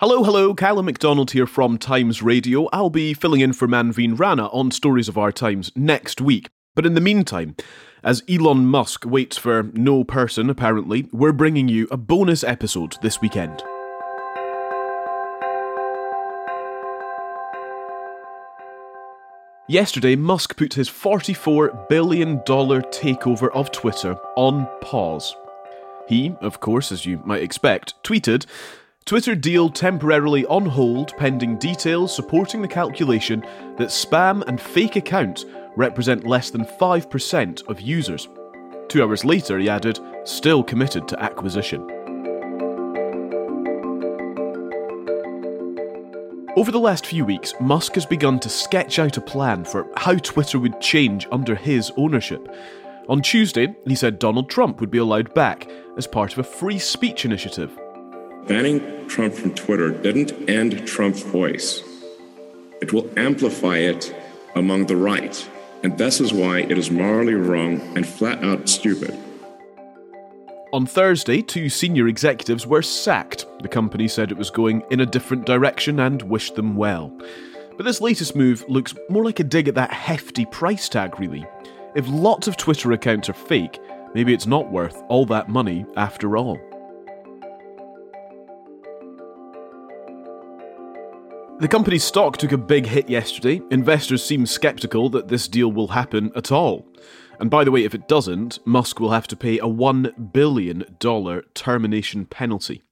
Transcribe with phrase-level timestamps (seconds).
[0.00, 2.68] Hello, hello, Kyla McDonald here from Times Radio.
[2.72, 6.50] I'll be filling in for Manveen Rana on Stories of Our Times next week.
[6.76, 7.56] But in the meantime,
[8.04, 13.20] as Elon Musk waits for no person, apparently, we're bringing you a bonus episode this
[13.20, 13.60] weekend.
[19.66, 25.34] Yesterday, Musk put his $44 billion takeover of Twitter on pause.
[26.06, 28.46] He, of course, as you might expect, tweeted
[29.08, 33.40] Twitter deal temporarily on hold pending details supporting the calculation
[33.78, 38.28] that spam and fake accounts represent less than 5% of users.
[38.88, 41.80] Two hours later, he added, still committed to acquisition.
[46.54, 50.16] Over the last few weeks, Musk has begun to sketch out a plan for how
[50.16, 52.46] Twitter would change under his ownership.
[53.08, 56.78] On Tuesday, he said Donald Trump would be allowed back as part of a free
[56.78, 57.74] speech initiative.
[58.48, 61.82] Banning Trump from Twitter didn't end Trump's voice,
[62.80, 64.14] it will amplify it
[64.54, 65.48] among the right.
[65.82, 69.14] And this is why it is morally wrong and flat out stupid.
[70.72, 73.44] On Thursday, two senior executives were sacked.
[73.60, 77.12] The company said it was going in a different direction and wished them well.
[77.76, 81.46] But this latest move looks more like a dig at that hefty price tag, really.
[81.94, 83.78] If lots of Twitter accounts are fake,
[84.14, 86.58] maybe it's not worth all that money after all.
[91.60, 93.60] The company's stock took a big hit yesterday.
[93.72, 96.86] Investors seem skeptical that this deal will happen at all.
[97.40, 100.84] And by the way, if it doesn't, Musk will have to pay a $1 billion
[101.54, 102.84] termination penalty.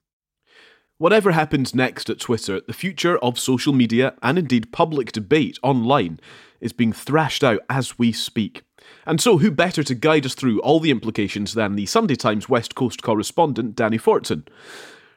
[0.98, 6.18] Whatever happens next at Twitter, the future of social media and indeed public debate online
[6.60, 8.64] is being thrashed out as we speak.
[9.06, 12.48] And so, who better to guide us through all the implications than the Sunday Times
[12.48, 14.44] West Coast correspondent, Danny Fortson?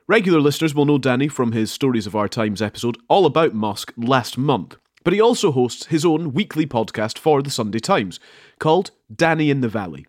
[0.10, 3.94] Regular listeners will know Danny from his Stories of Our Times episode all about Musk
[3.96, 4.76] last month.
[5.04, 8.20] But he also hosts his own weekly podcast for the Sunday Times
[8.58, 10.08] called Danny in the Valley.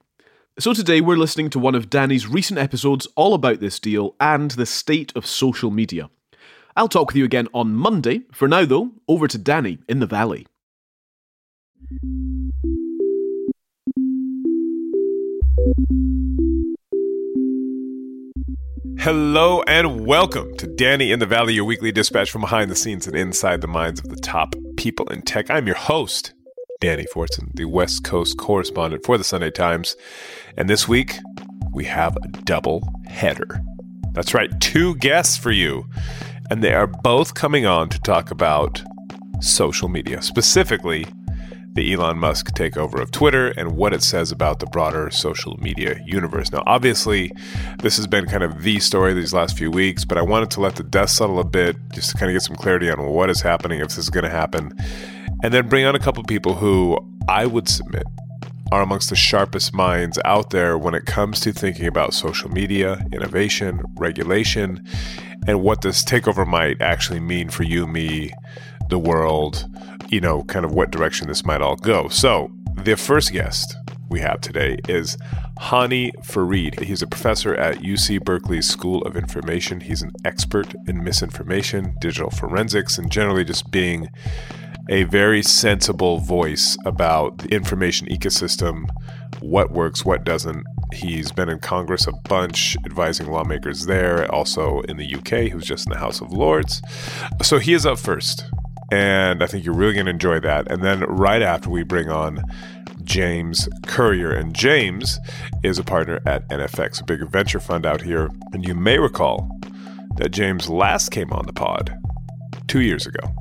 [0.58, 4.52] So today we're listening to one of Danny's recent episodes all about this deal and
[4.52, 6.08] the state of social media.
[6.74, 8.22] I'll talk with you again on Monday.
[8.32, 10.46] For now, though, over to Danny in the Valley.
[19.02, 23.06] Hello and welcome to Danny in the Valley, your weekly dispatch from behind the scenes
[23.06, 25.50] and inside the minds of the top people in tech.
[25.50, 26.34] I'm your host,
[26.82, 29.96] Danny Fortson, the West Coast correspondent for the Sunday Times.
[30.58, 31.16] And this week,
[31.72, 33.62] we have a double header.
[34.12, 35.86] That's right, two guests for you.
[36.50, 38.82] And they are both coming on to talk about
[39.40, 41.06] social media, specifically
[41.80, 45.98] the Elon Musk takeover of Twitter and what it says about the broader social media
[46.04, 46.52] universe.
[46.52, 47.32] Now, obviously,
[47.78, 50.60] this has been kind of the story these last few weeks, but I wanted to
[50.60, 53.30] let the dust settle a bit just to kind of get some clarity on what
[53.30, 54.74] is happening, if this is going to happen,
[55.42, 56.98] and then bring on a couple people who
[57.30, 58.04] I would submit
[58.70, 63.02] are amongst the sharpest minds out there when it comes to thinking about social media,
[63.10, 64.86] innovation, regulation,
[65.46, 68.34] and what this takeover might actually mean for you, me,
[68.90, 69.64] the world,
[70.10, 72.08] you know, kind of what direction this might all go.
[72.08, 73.76] So, the first guest
[74.10, 75.16] we have today is
[75.58, 76.80] Hani Farid.
[76.80, 79.80] He's a professor at UC Berkeley's School of Information.
[79.80, 84.08] He's an expert in misinformation, digital forensics, and generally just being
[84.88, 88.88] a very sensible voice about the information ecosystem,
[89.40, 90.66] what works, what doesn't.
[90.92, 95.86] He's been in Congress a bunch, advising lawmakers there, also in the UK, who's just
[95.86, 96.82] in the House of Lords.
[97.42, 98.44] So he is up first
[98.90, 100.70] and I think you're really going to enjoy that.
[100.70, 102.42] And then right after we bring on
[103.04, 104.32] James Currier.
[104.32, 105.18] and James
[105.62, 108.30] is a partner at NFX, a big venture fund out here.
[108.52, 109.58] And you may recall
[110.16, 111.96] that James last came on the pod
[112.68, 113.34] two years ago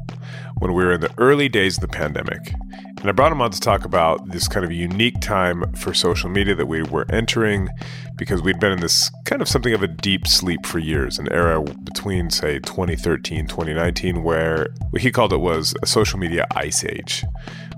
[0.59, 2.53] when we were in the early days of the pandemic.
[3.01, 6.29] And I brought him on to talk about this kind of unique time for social
[6.29, 7.69] media that we were entering
[8.17, 11.31] because we'd been in this kind of something of a deep sleep for years, an
[11.31, 16.83] era between, say, 2013, 2019, where what he called it was a social media ice
[16.83, 17.23] age,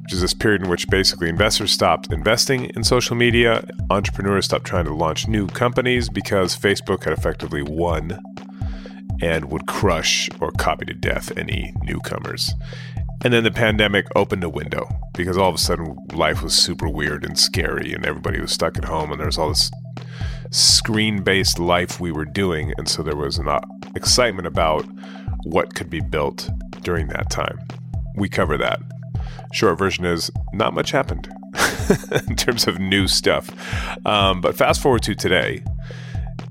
[0.01, 4.65] which is this period in which basically investors stopped investing in social media, entrepreneurs stopped
[4.65, 8.19] trying to launch new companies because Facebook had effectively won
[9.21, 12.56] and would crush or copy to death any newcomers.
[13.23, 16.89] And then the pandemic opened a window because all of a sudden life was super
[16.89, 19.69] weird and scary, and everybody was stuck at home, and there was all this
[20.50, 22.73] screen based life we were doing.
[22.77, 23.59] And so there was an uh,
[23.95, 24.85] excitement about
[25.44, 26.50] what could be built
[26.81, 27.59] during that time.
[28.15, 28.81] We cover that.
[29.53, 31.29] Short version is not much happened
[32.27, 33.50] in terms of new stuff.
[34.06, 35.63] Um, but fast forward to today,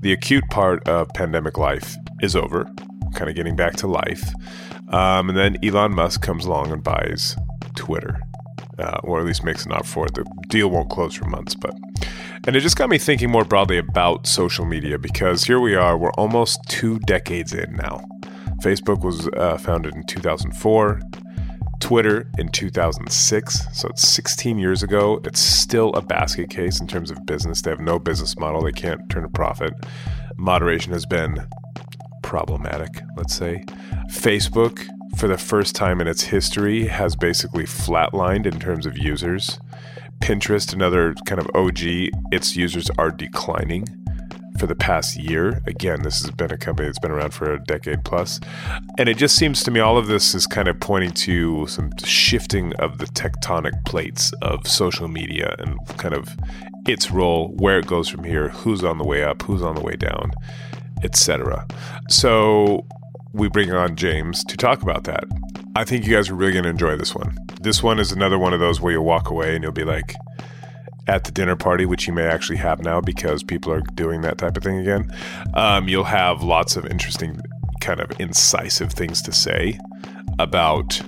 [0.01, 2.65] the acute part of pandemic life is over,
[3.13, 4.23] kind of getting back to life.
[4.91, 7.35] Um, and then Elon Musk comes along and buys
[7.75, 8.21] Twitter,
[8.77, 10.13] uh, or at least makes an offer for it.
[10.13, 11.73] The deal won't close for months, but.
[12.47, 15.95] And it just got me thinking more broadly about social media because here we are,
[15.95, 18.03] we're almost two decades in now.
[18.63, 21.01] Facebook was uh, founded in 2004,
[21.79, 25.21] Twitter in 2006, so it's 16 years ago.
[25.23, 27.61] It's still a basket case in terms of business.
[27.61, 29.73] They have no business model, they can't turn a profit.
[30.37, 31.47] Moderation has been
[32.31, 33.61] problematic, let's say.
[34.09, 34.87] Facebook,
[35.17, 39.59] for the first time in its history, has basically flatlined in terms of users.
[40.21, 41.79] Pinterest, another kind of OG,
[42.31, 43.85] its users are declining
[44.57, 45.61] for the past year.
[45.67, 48.39] Again, this has been a company that's been around for a decade plus.
[48.97, 51.91] And it just seems to me all of this is kind of pointing to some
[52.05, 56.29] shifting of the tectonic plates of social media and kind of
[56.87, 59.81] its role, where it goes from here, who's on the way up, who's on the
[59.81, 60.31] way down
[61.03, 61.65] etc.
[62.09, 62.85] So
[63.33, 65.23] we bring on James to talk about that.
[65.75, 67.37] I think you guys are really going to enjoy this one.
[67.61, 70.15] This one is another one of those where you'll walk away and you'll be like,
[71.07, 74.37] at the dinner party, which you may actually have now because people are doing that
[74.37, 75.11] type of thing again,
[75.55, 77.39] um, you'll have lots of interesting,
[77.81, 79.79] kind of incisive things to say
[80.39, 81.01] about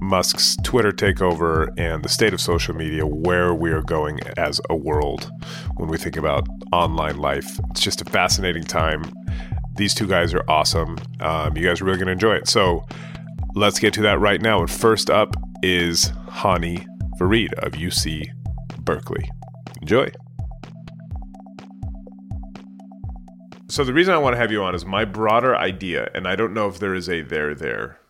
[0.00, 4.76] Musk's Twitter takeover and the state of social media, where we are going as a
[4.76, 5.30] world
[5.76, 7.58] when we think about online life.
[7.70, 9.04] It's just a fascinating time.
[9.78, 10.98] These two guys are awesome.
[11.20, 12.48] Um, you guys are really going to enjoy it.
[12.48, 12.84] So
[13.54, 14.58] let's get to that right now.
[14.58, 16.84] And first up is Hani
[17.16, 18.26] Farid of UC
[18.80, 19.30] Berkeley.
[19.80, 20.10] Enjoy.
[23.68, 26.34] So the reason I want to have you on is my broader idea, and I
[26.34, 28.00] don't know if there is a there there,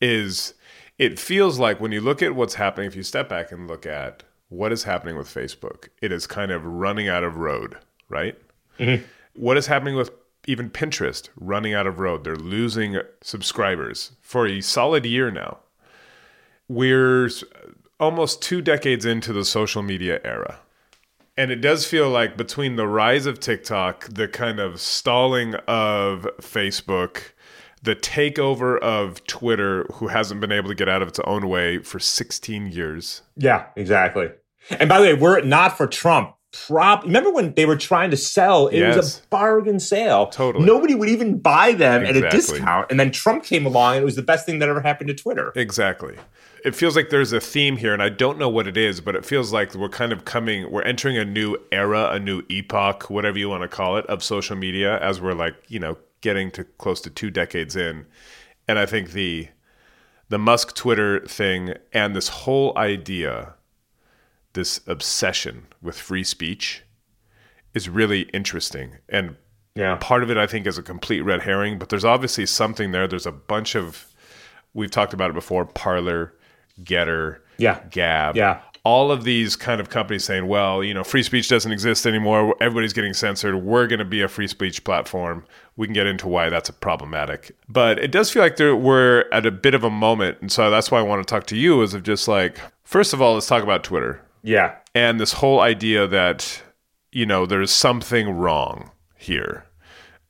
[0.00, 0.54] is
[0.98, 3.86] it feels like when you look at what's happening, if you step back and look
[3.86, 7.76] at what is happening with Facebook, it is kind of running out of road,
[8.08, 8.36] right?
[8.80, 9.04] Mm-hmm.
[9.34, 10.10] What is happening with
[10.46, 12.24] even Pinterest running out of road?
[12.24, 15.58] They're losing subscribers for a solid year now.
[16.68, 17.30] We're
[18.00, 20.60] almost two decades into the social media era.
[21.36, 26.28] And it does feel like between the rise of TikTok, the kind of stalling of
[26.40, 27.32] Facebook,
[27.82, 31.78] the takeover of Twitter, who hasn't been able to get out of its own way
[31.78, 33.22] for 16 years.
[33.36, 34.30] Yeah, exactly.
[34.70, 38.10] And by the way, were it not for Trump, prop remember when they were trying
[38.10, 38.96] to sell it yes.
[38.96, 40.26] was a bargain sale.
[40.26, 40.64] Totally.
[40.64, 42.22] Nobody would even buy them exactly.
[42.22, 44.68] at a discount and then trump came along and it was the best thing that
[44.68, 45.52] ever happened to twitter.
[45.56, 46.16] Exactly.
[46.64, 49.16] It feels like there's a theme here and i don't know what it is but
[49.16, 53.10] it feels like we're kind of coming we're entering a new era a new epoch
[53.10, 56.50] whatever you want to call it of social media as we're like you know getting
[56.52, 58.06] to close to two decades in,
[58.66, 59.48] and I think the
[60.30, 63.52] the Musk Twitter thing and this whole idea,
[64.54, 66.82] this obsession with free speech,
[67.74, 68.98] is really interesting.
[69.08, 69.36] And
[69.74, 69.96] yeah.
[70.00, 71.78] part of it, I think, is a complete red herring.
[71.78, 73.08] But there's obviously something there.
[73.08, 74.06] There's a bunch of
[74.74, 76.34] we've talked about it before: Parler,
[76.82, 81.22] Gettr, yeah, Gab, yeah all of these kind of companies saying, well, you know, free
[81.22, 82.56] speech doesn't exist anymore.
[82.60, 83.62] Everybody's getting censored.
[83.62, 85.44] We're going to be a free speech platform.
[85.76, 87.56] We can get into why that's problematic.
[87.68, 90.38] But it does feel like there, we're at a bit of a moment.
[90.40, 93.12] And so that's why I want to talk to you is of just like, first
[93.12, 94.20] of all, let's talk about Twitter.
[94.42, 94.76] Yeah.
[94.94, 96.62] And this whole idea that,
[97.10, 99.64] you know, there's something wrong here.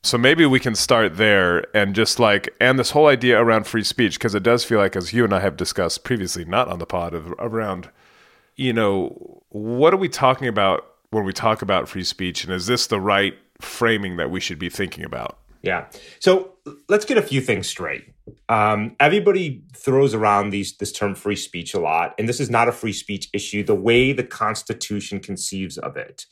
[0.03, 3.83] So maybe we can start there and just like, and this whole idea around free
[3.83, 6.79] speech, because it does feel like, as you and I have discussed previously, not on
[6.79, 7.89] the pod, of, around
[8.55, 12.43] you know, what are we talking about when we talk about free speech?
[12.43, 15.39] And is this the right framing that we should be thinking about?
[15.63, 15.87] Yeah.
[16.19, 16.53] So
[16.89, 18.13] let's get a few things straight.
[18.49, 22.67] Um, everybody throws around these this term free speech a lot, and this is not
[22.67, 23.63] a free speech issue.
[23.63, 26.25] The way the Constitution conceives of it,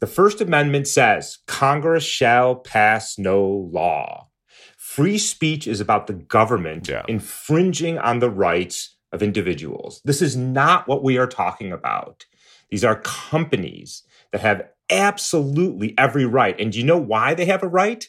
[0.00, 3.42] the First Amendment says Congress shall pass no
[3.72, 4.28] law.
[4.76, 7.02] Free speech is about the government yeah.
[7.08, 10.02] infringing on the rights of individuals.
[10.04, 12.26] This is not what we are talking about.
[12.70, 16.58] These are companies that have absolutely every right.
[16.60, 18.06] And do you know why they have a right?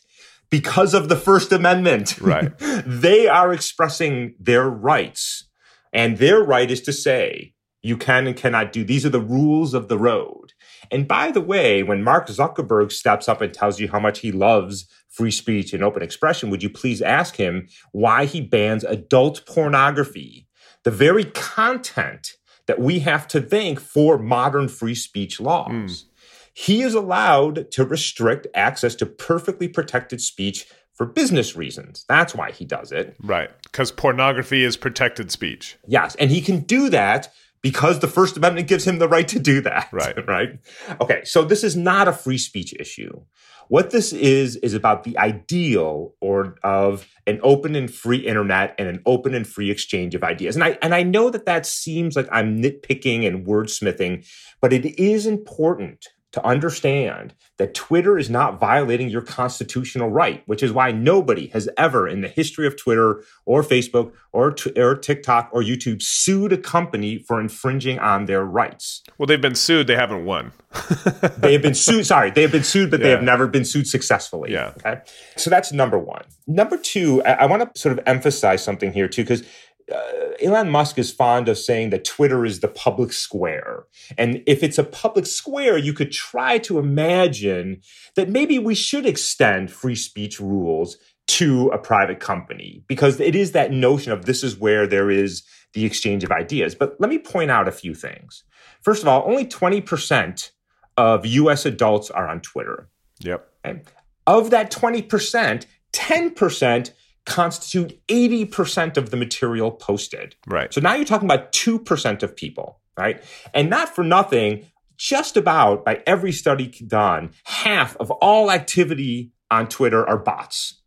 [0.54, 2.16] Because of the First Amendment.
[2.22, 2.52] Right.
[2.86, 5.50] they are expressing their rights.
[5.92, 8.84] And their right is to say, you can and cannot do.
[8.84, 10.54] These are the rules of the road.
[10.92, 14.32] And by the way, when Mark Zuckerberg steps up and tells you how much he
[14.32, 19.46] loves free speech and open expression, would you please ask him why he bans adult
[19.48, 20.48] pornography,
[20.84, 22.34] the very content
[22.68, 25.72] that we have to thank for modern free speech laws?
[25.72, 26.06] Mm.
[26.54, 32.06] He is allowed to restrict access to perfectly protected speech for business reasons.
[32.08, 33.16] That's why he does it.
[33.22, 33.50] Right.
[33.64, 35.78] Because pornography is protected speech.
[35.88, 36.16] Yes.
[36.16, 39.62] And he can do that because the First Amendment gives him the right to do
[39.62, 39.90] that.
[39.94, 40.28] Right.
[40.28, 40.60] Right.
[41.02, 41.24] Okay.
[41.24, 43.22] So this is not a free speech issue.
[43.70, 48.88] What this is, is about the ideal or of an open and free internet and
[48.88, 50.56] an open and free exchange of ideas.
[50.56, 54.28] And I, and I know that that seems like I'm nitpicking and wordsmithing,
[54.62, 60.64] but it is important to understand that Twitter is not violating your constitutional right, which
[60.64, 65.50] is why nobody has ever in the history of Twitter or Facebook or, or TikTok
[65.52, 69.04] or YouTube sued a company for infringing on their rights.
[69.18, 70.52] Well, they've been sued, they haven't won.
[71.38, 73.04] they have been sued, sorry, they have been sued, but yeah.
[73.04, 74.52] they have never been sued successfully.
[74.52, 74.74] Yeah.
[74.78, 75.02] Okay.
[75.38, 76.26] So that's number one.
[76.48, 79.44] Number two, I, I want to sort of emphasize something here too, because
[79.92, 83.86] uh, Elon Musk is fond of saying that Twitter is the public square.
[84.18, 87.82] And if it's a public square, you could try to imagine
[88.16, 93.54] that maybe we should extend free speech rules to a private company because it is
[93.54, 96.76] that notion of this is where there is the exchange of ideas.
[96.76, 98.44] But let me point out a few things.
[98.82, 100.52] First of all, only 20%
[100.98, 102.90] of US adults are on Twitter.
[103.20, 103.50] Yep.
[103.64, 103.82] And
[104.28, 106.92] of that 20%, 10%
[107.26, 110.36] constitute 80% of the material posted.
[110.48, 110.74] Right.
[110.74, 113.24] So now you're talking about 2% of people, right?
[113.54, 114.66] And not for nothing,
[114.98, 120.82] just about by every study done, half of all activity on Twitter are bots.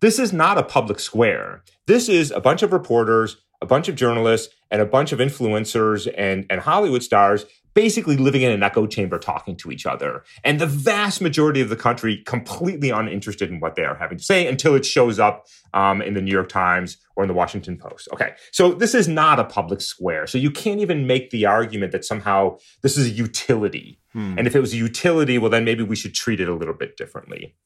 [0.00, 1.62] This is not a public square.
[1.86, 6.12] This is a bunch of reporters, a bunch of journalists, and a bunch of influencers
[6.16, 10.24] and, and Hollywood stars basically living in an echo chamber talking to each other.
[10.42, 14.24] And the vast majority of the country completely uninterested in what they are having to
[14.24, 17.76] say until it shows up um, in the New York Times or in the Washington
[17.76, 18.08] Post.
[18.12, 18.32] Okay.
[18.52, 20.26] So this is not a public square.
[20.26, 24.00] So you can't even make the argument that somehow this is a utility.
[24.12, 24.38] Hmm.
[24.38, 26.74] And if it was a utility, well, then maybe we should treat it a little
[26.74, 27.56] bit differently.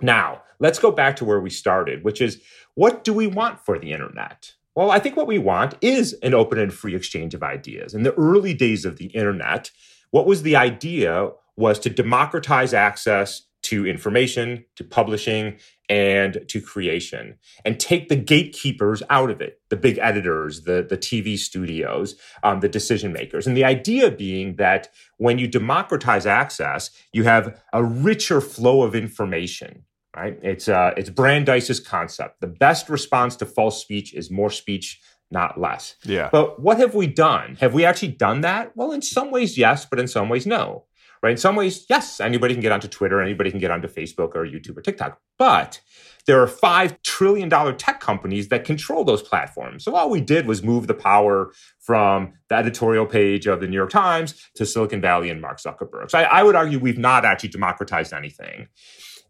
[0.00, 2.40] Now, let's go back to where we started, which is
[2.74, 4.52] what do we want for the internet?
[4.76, 7.94] Well, I think what we want is an open and free exchange of ideas.
[7.94, 9.70] In the early days of the internet,
[10.10, 15.56] what was the idea was to democratize access to information, to publishing,
[15.88, 20.98] and to creation, and take the gatekeepers out of it the big editors, the, the
[20.98, 23.46] TV studios, um, the decision makers.
[23.46, 28.94] And the idea being that when you democratize access, you have a richer flow of
[28.94, 29.85] information
[30.16, 30.38] right?
[30.42, 32.40] It's uh, it's Brandeis's concept.
[32.40, 35.96] The best response to false speech is more speech, not less.
[36.04, 36.30] Yeah.
[36.32, 37.56] But what have we done?
[37.60, 38.76] Have we actually done that?
[38.76, 40.84] Well, in some ways, yes, but in some ways, no.
[41.22, 41.32] Right?
[41.32, 44.46] In some ways, yes, anybody can get onto Twitter, anybody can get onto Facebook or
[44.46, 45.18] YouTube or TikTok.
[45.38, 45.80] But
[46.26, 49.84] there are five trillion dollar tech companies that control those platforms.
[49.84, 53.76] So all we did was move the power from the editorial page of the New
[53.76, 56.10] York Times to Silicon Valley and Mark Zuckerberg.
[56.10, 58.68] So I, I would argue we've not actually democratized anything.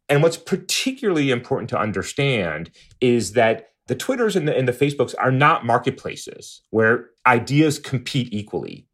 [0.09, 2.71] And what's particularly important to understand
[3.01, 8.29] is that the Twitters and the, and the Facebooks are not marketplaces where ideas compete
[8.33, 8.87] equally.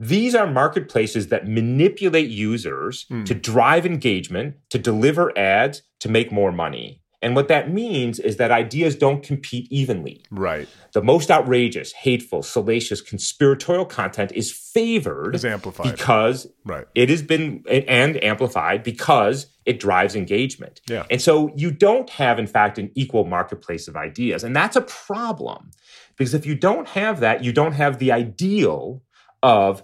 [0.00, 3.24] These are marketplaces that manipulate users mm.
[3.26, 7.00] to drive engagement, to deliver ads, to make more money.
[7.24, 10.22] And what that means is that ideas don't compete evenly.
[10.30, 10.68] Right.
[10.92, 16.86] The most outrageous, hateful, salacious, conspiratorial content is favored is amplified because right.
[16.94, 20.82] it has been and amplified because it drives engagement.
[20.86, 21.06] Yeah.
[21.10, 24.44] And so you don't have, in fact, an equal marketplace of ideas.
[24.44, 25.70] And that's a problem.
[26.18, 29.02] Because if you don't have that, you don't have the ideal
[29.42, 29.82] of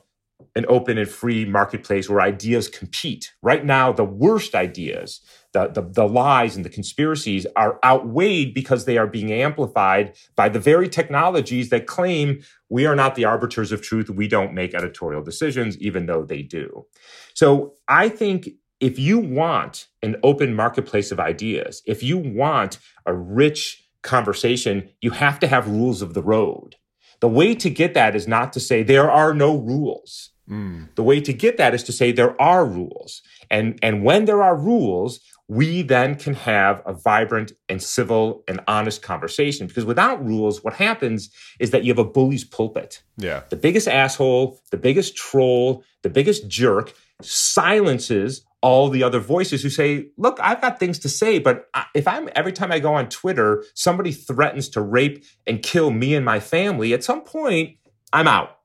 [0.55, 3.33] an open and free marketplace where ideas compete.
[3.43, 5.21] Right now, the worst ideas,
[5.53, 10.49] the, the, the, lies and the conspiracies are outweighed because they are being amplified by
[10.49, 14.11] the very technologies that claim we are not the arbiters of truth.
[14.11, 16.87] We don't make editorial decisions, even though they do.
[17.35, 23.15] So I think if you want an open marketplace of ideas, if you want a
[23.15, 26.77] rich conversation, you have to have rules of the road.
[27.21, 30.31] The way to get that is not to say there are no rules.
[30.49, 30.89] Mm.
[30.95, 33.23] The way to get that is to say there are rules.
[33.51, 38.61] And, and when there are rules, we then can have a vibrant and civil and
[38.69, 39.67] honest conversation.
[39.67, 43.03] Because without rules, what happens is that you have a bully's pulpit.
[43.17, 43.43] Yeah.
[43.51, 49.71] The biggest asshole, the biggest troll, the biggest jerk silences all the other voices who
[49.71, 53.09] say, look, I've got things to say, but if I'm every time I go on
[53.09, 57.77] Twitter, somebody threatens to rape and kill me and my family, at some point,
[58.13, 58.59] I'm out.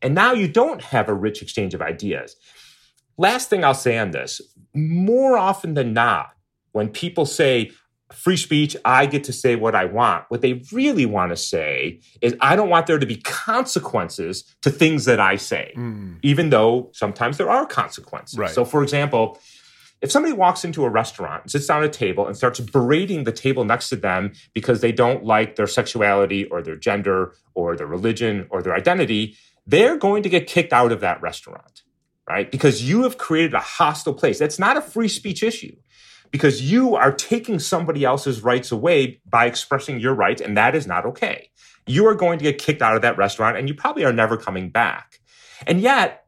[0.00, 2.36] And now you don't have a rich exchange of ideas.
[3.18, 4.40] Last thing I'll say on this
[4.74, 6.30] more often than not,
[6.72, 7.70] when people say,
[8.12, 10.24] free speech, I get to say what I want.
[10.28, 14.70] What they really want to say is, I don't want there to be consequences to
[14.70, 16.18] things that I say, mm.
[16.22, 18.38] even though sometimes there are consequences.
[18.38, 18.50] Right.
[18.50, 19.38] So, for example,
[20.00, 23.32] if somebody walks into a restaurant, sits down at a table, and starts berating the
[23.32, 27.86] table next to them because they don't like their sexuality or their gender or their
[27.86, 31.82] religion or their identity, they're going to get kicked out of that restaurant,
[32.28, 32.50] right?
[32.50, 34.40] Because you have created a hostile place.
[34.40, 35.76] That's not a free speech issue
[36.32, 40.86] because you are taking somebody else's rights away by expressing your rights, and that is
[40.86, 41.50] not okay.
[41.86, 44.36] You are going to get kicked out of that restaurant, and you probably are never
[44.36, 45.20] coming back.
[45.66, 46.24] And yet,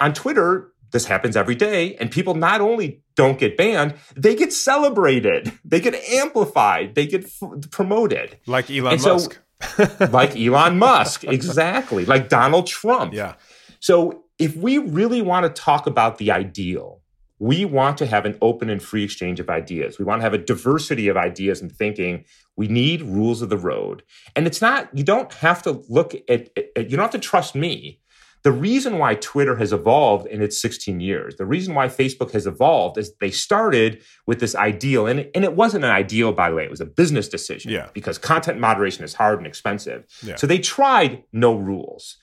[0.00, 4.52] on Twitter, this happens every day, and people not only don't get banned, they get
[4.52, 8.38] celebrated, they get amplified, they get f- promoted.
[8.46, 9.38] Like Elon Musk.
[10.12, 12.06] like Elon Musk, exactly.
[12.06, 13.12] Like Donald Trump.
[13.12, 13.34] Yeah.
[13.80, 17.00] So if we really want to talk about the ideal,
[17.38, 19.98] we want to have an open and free exchange of ideas.
[19.98, 22.24] We want to have a diversity of ideas and thinking.
[22.56, 24.02] We need rules of the road.
[24.34, 27.54] And it's not, you don't have to look at, at, you don't have to trust
[27.54, 28.00] me.
[28.44, 32.46] The reason why Twitter has evolved in its 16 years, the reason why Facebook has
[32.46, 35.06] evolved is they started with this ideal.
[35.06, 37.72] And, and it wasn't an ideal, by the way, it was a business decision.
[37.72, 37.88] Yeah.
[37.92, 40.06] Because content moderation is hard and expensive.
[40.22, 40.36] Yeah.
[40.36, 42.16] So they tried no rules.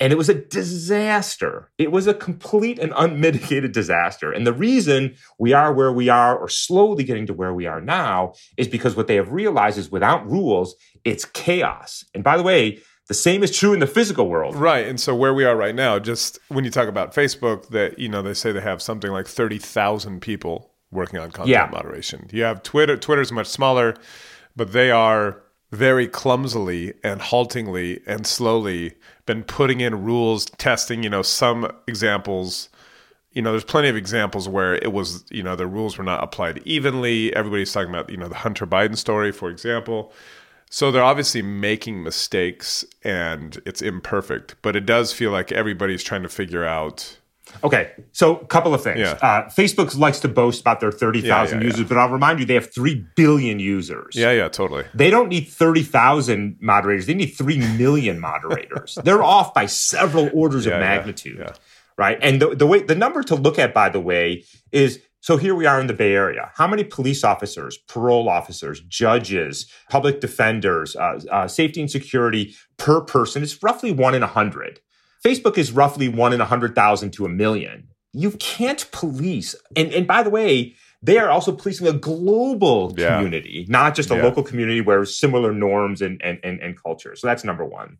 [0.00, 1.70] And it was a disaster.
[1.78, 4.30] It was a complete and unmitigated disaster.
[4.32, 7.80] And the reason we are where we are or slowly getting to where we are
[7.80, 12.04] now is because what they have realized is without rules, it's chaos.
[12.14, 12.78] And by the way,
[13.08, 14.54] the same is true in the physical world.
[14.54, 14.86] Right.
[14.86, 18.08] And so where we are right now, just when you talk about Facebook, that you
[18.08, 21.68] know, they say they have something like 30,000 people working on content Yeah.
[21.72, 22.28] moderation.
[22.30, 23.94] You have Twitter, Twitter's much smaller,
[24.56, 28.94] but they are very clumsily and haltingly and slowly
[29.26, 32.68] been putting in rules, testing, you know, some examples.
[33.32, 36.24] You know, there's plenty of examples where it was, you know, the rules were not
[36.24, 37.34] applied evenly.
[37.36, 40.12] Everybody's talking about, you know, the Hunter Biden story, for example.
[40.70, 46.22] So they're obviously making mistakes and it's imperfect, but it does feel like everybody's trying
[46.22, 47.18] to figure out
[47.64, 49.00] Okay, so a couple of things.
[49.00, 49.18] Yeah.
[49.20, 52.46] Uh, Facebook likes to boast about their 30,000 Yeah, yeah, users, but I'll remind you
[52.46, 54.14] they have 3 billion users.
[54.14, 54.84] Yeah, yeah, totally.
[54.94, 57.06] They don't need 30,000 moderators.
[57.06, 58.98] They need 3 million moderators.
[59.02, 61.50] They're off by several orders of magnitude.
[61.96, 62.18] Right.
[62.22, 65.54] And the, the way the number to look at, by the way, is so here
[65.54, 66.52] we are in the Bay Area.
[66.54, 73.00] How many police officers, parole officers, judges, public defenders, uh, uh, safety and security per
[73.00, 73.42] person?
[73.42, 74.80] It's roughly one in a hundred.
[75.28, 77.88] Facebook is roughly one in a hundred thousand to a million.
[78.12, 79.54] You can't police.
[79.76, 83.16] And, and by the way, they are also policing a global Yeah.
[83.16, 84.22] community, not just a Yeah.
[84.24, 87.14] local community where similar norms and, and, and, and culture.
[87.14, 87.98] So that's number one.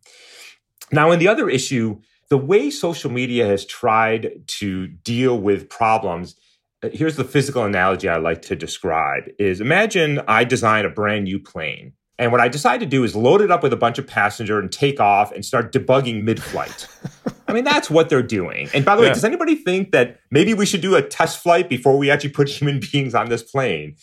[0.91, 6.35] Now, in the other issue, the way social media has tried to deal with problems,
[6.83, 11.25] uh, here's the physical analogy I like to describe is imagine I design a brand
[11.25, 11.93] new plane.
[12.17, 14.59] And what I decide to do is load it up with a bunch of passenger
[14.59, 16.85] and take off and start debugging mid-flight.
[17.49, 18.69] I mean, that's what they're doing.
[18.73, 19.13] And by the way, Yeah.
[19.15, 22.47] does anybody think that maybe we should do a test flight before we actually put
[22.57, 23.95] human beings on this plane?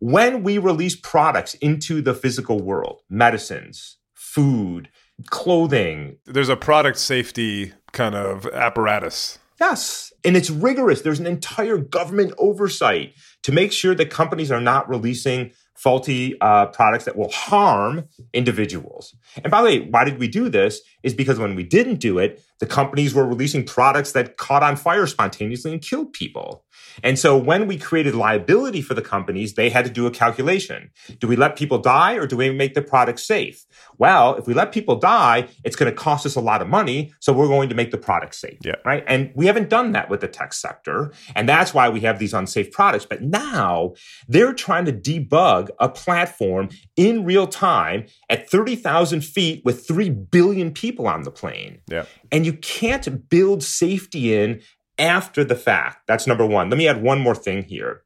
[0.00, 4.88] When we release products into the physical world, medicines, food,
[5.30, 9.38] clothing, There's a product safety kind of apparatus.
[9.60, 10.12] Yes.
[10.24, 11.02] And it's rigorous.
[11.02, 13.14] There's an entire government oversight
[13.44, 19.14] to make sure that companies are not releasing faulty uh, products that will harm individuals.
[19.42, 20.80] And by the way, why did we do this?
[21.02, 24.76] Is because when we didn't do it, the companies were releasing products that caught on
[24.76, 26.64] fire spontaneously and killed people.
[27.02, 30.90] And so when we created liability for the companies, they had to do a calculation.
[31.18, 33.64] Do we let people die or do we make the product safe?
[33.98, 37.12] Well, if we let people die, it's going to cost us a lot of money.
[37.20, 38.58] So we're going to make the product safe.
[38.64, 38.76] Yeah.
[38.84, 39.04] Right.
[39.06, 41.12] And we haven't done that with the tech sector.
[41.34, 43.06] And that's why we have these unsafe products.
[43.06, 43.94] But now
[44.28, 50.72] they're trying to debug a platform in real time at 30,000 feet with 3 billion
[50.72, 51.80] people on the plane.
[51.88, 52.04] Yeah.
[52.30, 54.60] And you can't build safety in
[54.98, 56.06] after the fact.
[56.06, 56.70] That's number one.
[56.70, 58.02] Let me add one more thing here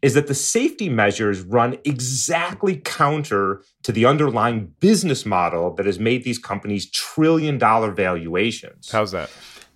[0.00, 5.98] is that the safety measures run exactly counter to the underlying business model that has
[5.98, 8.90] made these companies trillion dollar valuations.
[8.90, 9.30] How's that?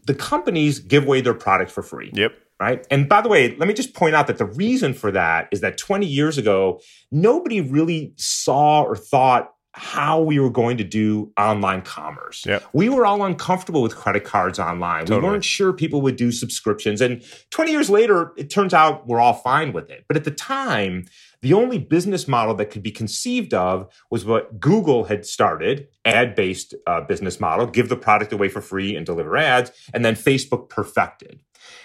[0.07, 2.33] the companies give away their product for free Yep.
[2.59, 2.87] right?
[2.91, 5.61] And by the way, let me just point out that the reason for that is
[5.61, 6.81] that 20 years ago,
[7.13, 12.45] nobody really saw or thought how we were going to do online commerce.
[12.47, 12.65] Yep.
[12.75, 15.07] We were all uncomfortable with credit cards online.
[15.07, 15.21] Totally.
[15.21, 17.01] We weren't sure people would do subscriptions.
[17.01, 20.05] And 20 years later, it turns out we're all fine with it.
[20.07, 21.07] But at the time,
[21.43, 26.75] The only business model that could be conceived of was what Google had started, ad-based
[26.87, 30.69] uh, business model, give the product away for free and deliver ads, and then Facebook
[30.69, 31.41] perfected.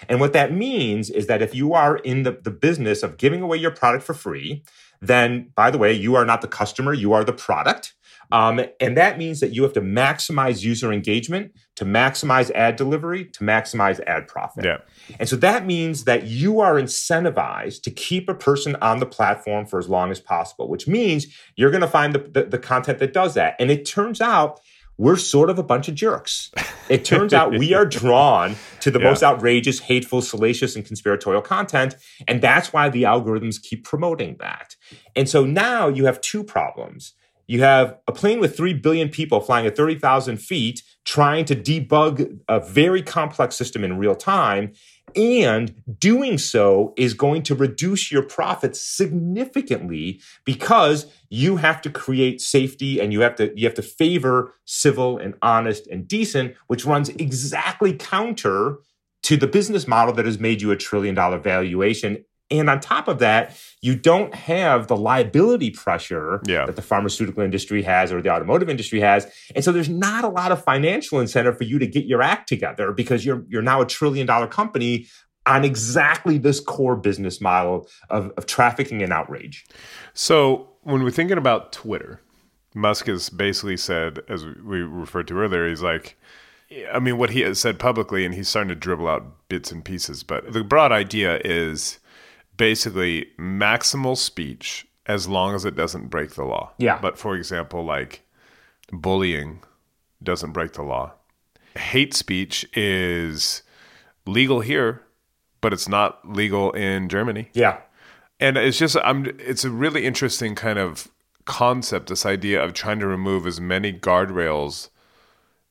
[0.08, 3.40] And what that means is that if you are in the, the business of giving
[3.40, 4.62] away your product for free,
[5.00, 7.94] then by the way, you are not the customer, you are the product.
[8.32, 13.26] Um, and that means that you have to maximize user engagement, to maximize ad delivery,
[13.26, 14.64] to maximize ad profit.
[14.64, 14.78] Yeah.
[15.20, 19.66] And so that means that you are incentivized to keep a person on the platform
[19.66, 22.98] for as long as possible, which means you're going to find the, the, the content
[22.98, 23.54] that does that.
[23.60, 24.60] And it turns out
[24.98, 26.50] we're sort of a bunch of jerks.
[26.88, 29.08] It turns out we are drawn to the Yeah.
[29.10, 31.96] most outrageous, hateful, salacious, and conspiratorial content.
[32.26, 34.76] And that's why the algorithms keep promoting that.
[35.14, 37.12] And so now you have two problems.
[37.46, 42.38] You have a plane with 3 billion people flying at 30,000 feet trying to debug
[42.48, 44.72] a very complex system in real time.
[45.16, 52.40] And doing so is going to reduce your profits significantly because you have to create
[52.42, 56.84] safety and you have to you have to favor civil and honest and decent, which
[56.84, 58.78] runs exactly counter
[59.22, 62.24] to the business model that has made you a trillion dollar valuation.
[62.50, 66.64] And on top of that, you don't have the liability pressure Yeah.
[66.66, 69.26] that the pharmaceutical industry has or the automotive industry has.
[69.54, 72.48] And so there's not a lot of financial incentive for you to get your act
[72.48, 75.06] together because you're you're now a trillion dollar company
[75.46, 79.64] on exactly this core business model of, of trafficking and outrage.
[80.14, 82.20] So when we're thinking about Twitter,
[82.74, 86.16] Musk has basically said, as we referred to earlier, he's like,
[86.92, 89.84] I mean, what he has said publicly, and he's starting to dribble out bits and
[89.84, 92.00] pieces, but the broad idea is
[92.56, 96.72] basically maximal speech as long as it doesn't break the law.
[96.78, 96.98] Yeah.
[97.00, 98.22] But for example, like
[98.92, 99.60] bullying
[100.22, 101.12] doesn't break the law.
[101.76, 103.62] Hate speech is
[104.26, 105.02] legal here,
[105.60, 107.78] but it's not legal in Germany Yeah.
[108.40, 111.08] and it's just i'm it's a really interesting kind of
[111.44, 114.90] concept this idea of trying to remove as many guardrails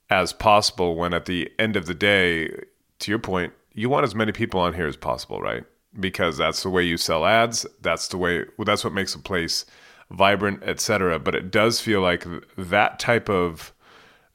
[0.09, 2.47] as possible when at the end of the day
[2.99, 5.63] to your point you want as many people on here as possible right
[5.99, 9.19] because that's the way you sell ads that's the way well, that's what makes a
[9.19, 9.65] place
[10.11, 12.25] vibrant etc but it does feel like
[12.57, 13.73] that type of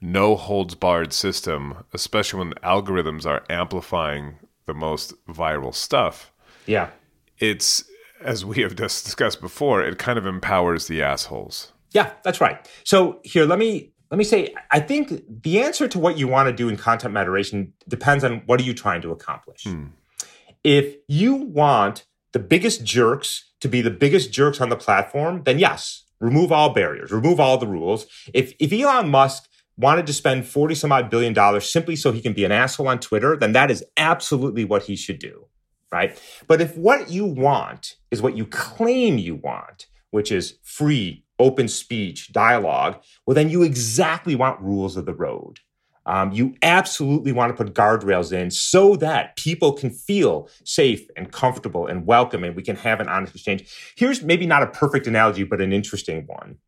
[0.00, 4.34] no holds barred system especially when algorithms are amplifying
[4.66, 6.32] the most viral stuff
[6.66, 6.90] Yeah.
[7.38, 7.84] it's
[8.22, 11.72] as we have just discussed before, it kind of empowers the assholes.
[11.92, 12.68] Yeah, that's right.
[12.84, 16.46] So here, let me let me say, I think the answer to what you want
[16.48, 19.64] to do in content moderation depends on what are you trying to accomplish.
[19.64, 19.86] Hmm.
[20.64, 25.58] If you want the biggest jerks to be the biggest jerks on the platform, then
[25.58, 28.06] yes, remove all barriers, remove all the rules.
[28.34, 32.20] If if Elon Musk wanted to spend 40 some odd billion dollars simply so he
[32.20, 35.46] can be an asshole on Twitter, then that is absolutely what he should do.
[35.90, 36.20] Right.
[36.46, 41.66] But if what you want is what you claim you want, which is free, open
[41.66, 45.58] speech, dialogue, well, then you exactly want rules of the road.
[46.10, 51.30] Um, you absolutely want to put guardrails in so that people can feel safe and
[51.30, 53.72] comfortable and welcome and we can have an honest exchange.
[53.94, 56.58] Here's maybe not a perfect analogy, but an interesting one.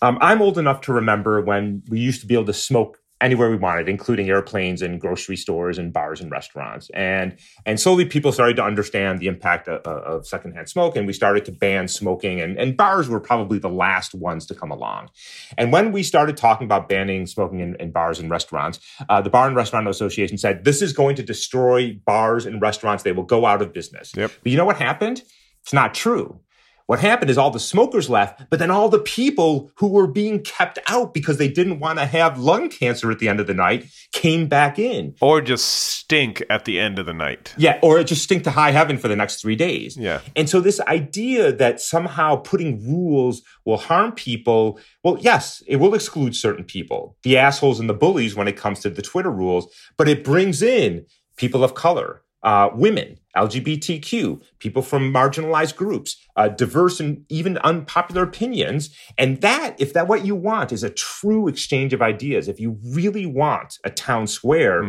[0.00, 3.48] Um, I'm old enough to remember when we used to be able to smoke anywhere
[3.50, 6.90] we wanted, including airplanes and grocery stores and bars and restaurants.
[6.94, 11.12] And and slowly people started to understand the impact of, of secondhand smoke, and we
[11.12, 12.40] started to ban smoking.
[12.40, 15.08] And, and bars were probably the last ones to come along.
[15.56, 19.30] And when we started talking about banning smoking in, in bars and restaurants, uh, the
[19.30, 23.24] Bar and Restaurant Association said this is going to destroy bars and restaurants; they will
[23.24, 24.12] go out of business.
[24.14, 24.30] Yep.
[24.42, 25.22] But you know what happened?
[25.62, 26.40] It's not true.
[26.86, 30.40] What happened is all the smokers left, but then all the people who were being
[30.40, 33.54] kept out because they didn't want to have lung cancer at the end of the
[33.54, 35.14] night came back in.
[35.20, 37.54] Or just stink at the end of the night.
[37.56, 39.96] Yeah, or it just stink to high heaven for the next three days.
[39.96, 40.20] Yeah.
[40.36, 45.94] And so this idea that somehow putting rules will harm people, well, yes, it will
[45.94, 49.66] exclude certain people, the assholes and the bullies when it comes to the Twitter rules,
[49.96, 51.04] but it brings in
[51.36, 58.22] people of color, uh, women, LGBTQ, people from marginalized groups, uh, diverse and even unpopular
[58.22, 58.94] opinions.
[59.16, 62.78] And that, if that what you want is a true exchange of ideas, if you
[62.84, 64.82] really want a town square,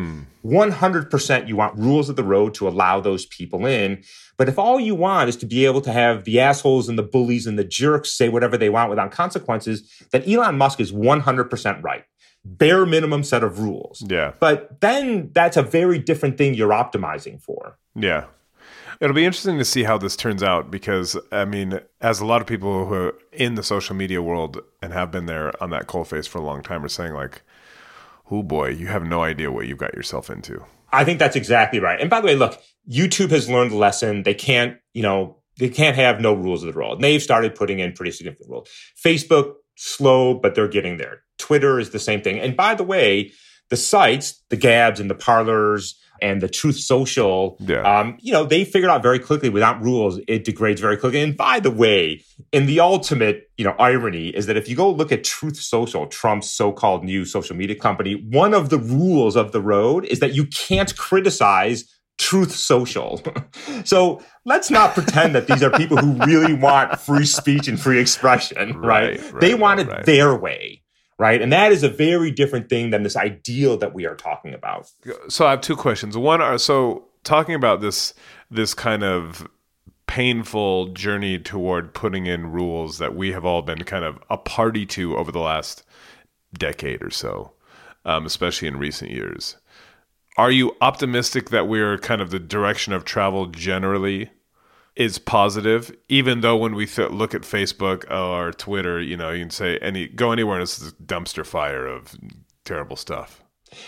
[0.45, 4.03] 100% you want rules of the road to allow those people in.
[4.37, 7.03] But if all you want is to be able to have the assholes and the
[7.03, 11.83] bullies and the jerks say whatever they want without consequences, then Elon Musk is 100%
[11.83, 12.03] right.
[12.45, 14.03] Bare minimum set of rules.
[14.07, 14.33] Yeah.
[14.39, 17.77] But then that's a very different thing you're optimizing for.
[17.95, 18.25] Yeah.
[18.99, 22.41] It'll be interesting to see how this turns out because, I mean, as a lot
[22.41, 25.87] of people who are in the social media world and have been there on that
[25.87, 27.43] coalface for a long time are saying, like,
[28.31, 30.63] oh boy, you have no idea what you've got yourself into.
[30.91, 31.99] I think that's exactly right.
[31.99, 34.23] And by the way, look, YouTube has learned the lesson.
[34.23, 36.93] They can't, you know, they can't have no rules of the road.
[36.93, 38.69] And they've started putting in pretty significant rules.
[39.03, 41.21] Facebook, slow, but they're getting there.
[41.37, 42.39] Twitter is the same thing.
[42.39, 43.31] And by the way,
[43.69, 47.81] the sites, the Gabs and the Parlers and the Truth Social, Yeah.
[47.81, 51.21] um, you know, they figured out very quickly without rules, it degrades very quickly.
[51.21, 54.89] And by the way, in the ultimate, you know, irony is that if you go
[54.91, 59.51] look at Truth Social, Trump's so-called new social media company, one of the rules of
[59.51, 61.85] the road is that you can't criticize
[62.17, 63.21] Truth Social.
[63.85, 67.99] so let's not pretend that these are people who really want free speech and free
[67.99, 69.19] expression, right?
[69.21, 70.81] Right, right, they want it right, their way,
[71.17, 71.41] right?
[71.41, 74.91] And that is a very different thing than this ideal that we are talking about.
[75.27, 76.17] so I have two questions.
[76.17, 78.13] One are so talking about this
[78.49, 79.47] this kind of
[80.07, 84.85] painful journey toward putting in rules that we have all been kind of a party
[84.85, 85.83] to over the last
[86.57, 87.51] decade or so,
[88.05, 89.57] um, especially in recent years.
[90.37, 94.29] Are you optimistic that we're kind of the direction of travel generally
[94.97, 99.43] is positive, even though when we th- look at Facebook or Twitter, you know, you
[99.43, 102.15] can say any go anywhere and it's a dumpster fire of
[102.65, 103.43] terrible stuff.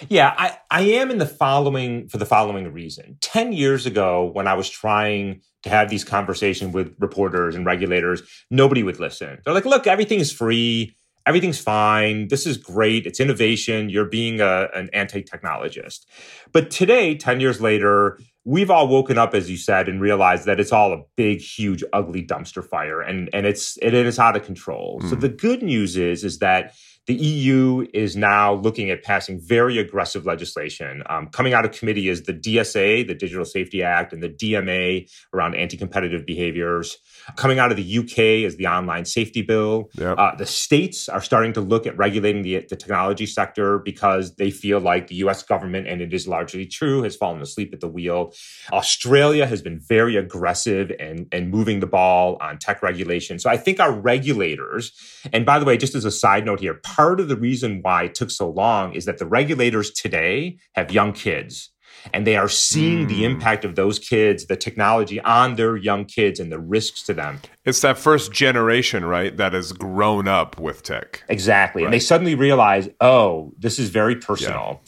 [0.07, 3.17] Yeah, I, I am in the following for the following reason.
[3.21, 8.21] 10 years ago, when I was trying to have these conversations with reporters and regulators,
[8.51, 9.39] nobody would listen.
[9.43, 10.95] They're like, look, everything's free,
[11.25, 16.05] everything's fine, this is great, it's innovation, you're being a, an anti technologist.
[16.51, 20.59] But today, 10 years later, we've all woken up, as you said, and realized that
[20.59, 24.43] it's all a big, huge, ugly dumpster fire and, and it's it is out of
[24.43, 25.01] control.
[25.09, 26.73] So the good news is, is that
[27.09, 31.01] the EU is now looking at passing very aggressive legislation.
[31.09, 35.09] Um, coming out of committee is the DSA, the Digital Safety Act, and the DMA
[35.33, 36.97] around anti competitive behaviors.
[37.35, 39.89] Coming out of the UK is the Online Safety Bill.
[39.95, 40.17] Yep.
[40.17, 44.51] Uh, the states are starting to look at regulating the, the technology sector because they
[44.51, 47.87] feel like the US government, and it is largely true, has fallen asleep at the
[47.87, 48.33] wheel.
[48.71, 53.39] Australia has been very aggressive and, and moving the ball on tech regulation.
[53.39, 54.91] So I think our regulators,
[55.31, 58.03] and by the way, just as a side note here, part of the reason why
[58.03, 61.71] it took so long is that the regulators today have young kids.
[62.13, 63.31] And they are seeing the hmm.
[63.31, 67.41] impact of those kids, the technology on their young kids and the risks to them.
[67.65, 71.23] It's that first generation, right, that has grown up with tech.
[71.29, 71.83] Exactly.
[71.83, 74.81] And they suddenly realize, oh, this is very personal.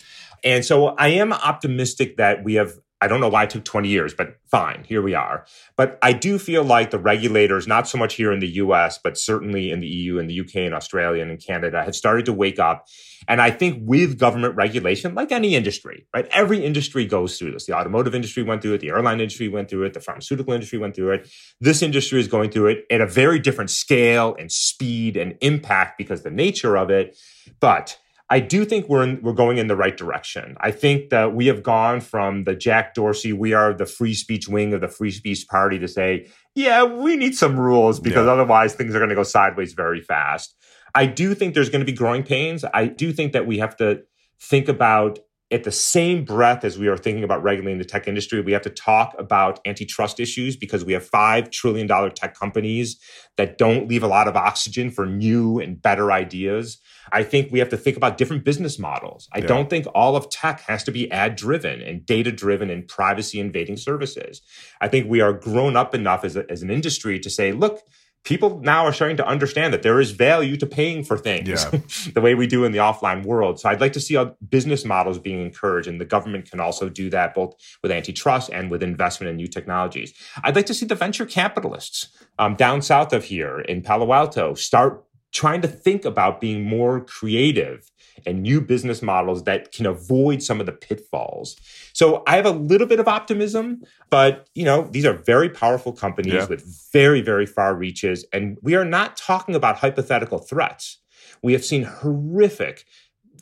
[0.44, 3.90] And so I am optimistic that we have, I don't know why it took 20
[3.90, 5.46] years, but fine, here we are.
[5.76, 9.18] But I do feel like the regulators, not so much here in the US, but
[9.18, 12.34] certainly in the EU and the UK and Australia and in Canada, have started to
[12.34, 12.88] wake up.
[13.28, 16.28] And I think with government regulation, like any industry, right?
[16.32, 17.66] Every industry goes through this.
[17.66, 20.78] The automotive industry went through it, the airline industry went through it, the pharmaceutical industry
[20.78, 21.30] went through it.
[21.60, 25.98] This industry is going through it at a very different scale and speed and impact
[25.98, 27.18] because the nature of it.
[27.60, 27.98] But
[28.32, 30.56] I do think we're in, we're going in the right direction.
[30.62, 34.48] I think that we have gone from the Jack Dorsey, we are the free speech
[34.48, 38.32] wing of the free speech party to say, yeah, we need some rules because Yeah.
[38.32, 40.56] otherwise things are going to go sideways very fast.
[40.96, 42.64] I do think there's going to be growing pains.
[42.74, 44.02] I do think that we have to
[44.40, 45.20] think about
[45.52, 48.62] at the same breath as we are thinking about regulating the tech industry, we have
[48.62, 52.98] to talk about antitrust issues because we have $5 trillion tech companies
[53.36, 56.80] that don't leave a lot of oxygen for new and better ideas.
[57.12, 59.28] I think we have to think about different business models.
[59.34, 59.48] I Yeah.
[59.48, 63.40] don't think all of tech has to be ad driven and data driven and privacy
[63.40, 64.42] invading services.
[64.80, 67.82] I think we are grown up enough as, a, as an industry to say, look,
[68.24, 71.80] people now are starting to understand that there is value to paying for things Yeah.
[72.14, 73.60] the way we do in the offline world.
[73.60, 76.90] So I'd like to see our business models being encouraged, and the government can also
[76.90, 80.14] do that both with antitrust and with investment in new technologies.
[80.44, 84.54] I'd like to see the venture capitalists um, down south of here in Palo Alto
[84.54, 87.90] start trying to think about being more creative
[88.26, 91.56] and new business models that can avoid some of the pitfalls.
[91.94, 95.94] So I have a little bit of optimism, but you know, these are very powerful
[95.94, 96.46] companies Yeah.
[96.48, 98.26] with very, very far reaches.
[98.34, 100.98] And we are not talking about hypothetical threats.
[101.42, 102.86] We have seen horrific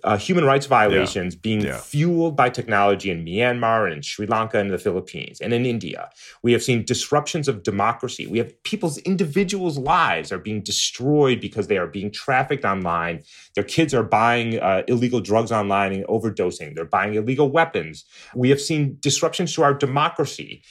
[0.03, 1.77] uh, human rights violations being Yeah.
[1.77, 6.09] fueled by technology in Myanmar and in Sri Lanka and the Philippines and in India.
[6.43, 8.25] We have seen disruptions of democracy.
[8.27, 13.23] We have people's individuals' lives are being destroyed because they are being trafficked online.
[13.55, 16.75] Their kids are buying uh, illegal drugs online and overdosing.
[16.75, 18.05] They're buying illegal weapons.
[18.35, 20.63] We have seen disruptions to our democracy.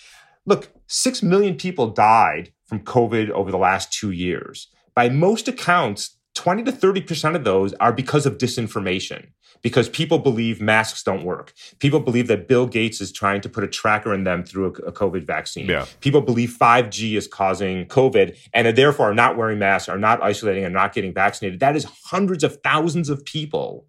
[0.46, 4.68] Look, six million people died from COVID over the last two years.
[4.94, 9.26] By most accounts, 20 to 30% of those are because of disinformation,
[9.60, 11.52] because people believe masks don't work.
[11.80, 14.92] People believe that Bill Gates is trying to put a tracker in them through a,
[14.92, 15.66] COVID vaccine.
[15.66, 15.86] Yeah.
[16.00, 20.22] People believe 5G is causing COVID and are therefore are not wearing masks, are not
[20.22, 21.58] isolating, and not getting vaccinated.
[21.58, 23.88] That is hundreds of thousands of people.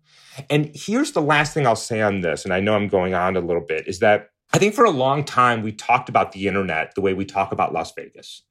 [0.49, 3.37] And here's the last thing I'll say on this, and I know I'm going on
[3.37, 6.47] a little bit, is that I think for a long time we talked about the
[6.47, 8.41] internet the way we talk about Las Vegas.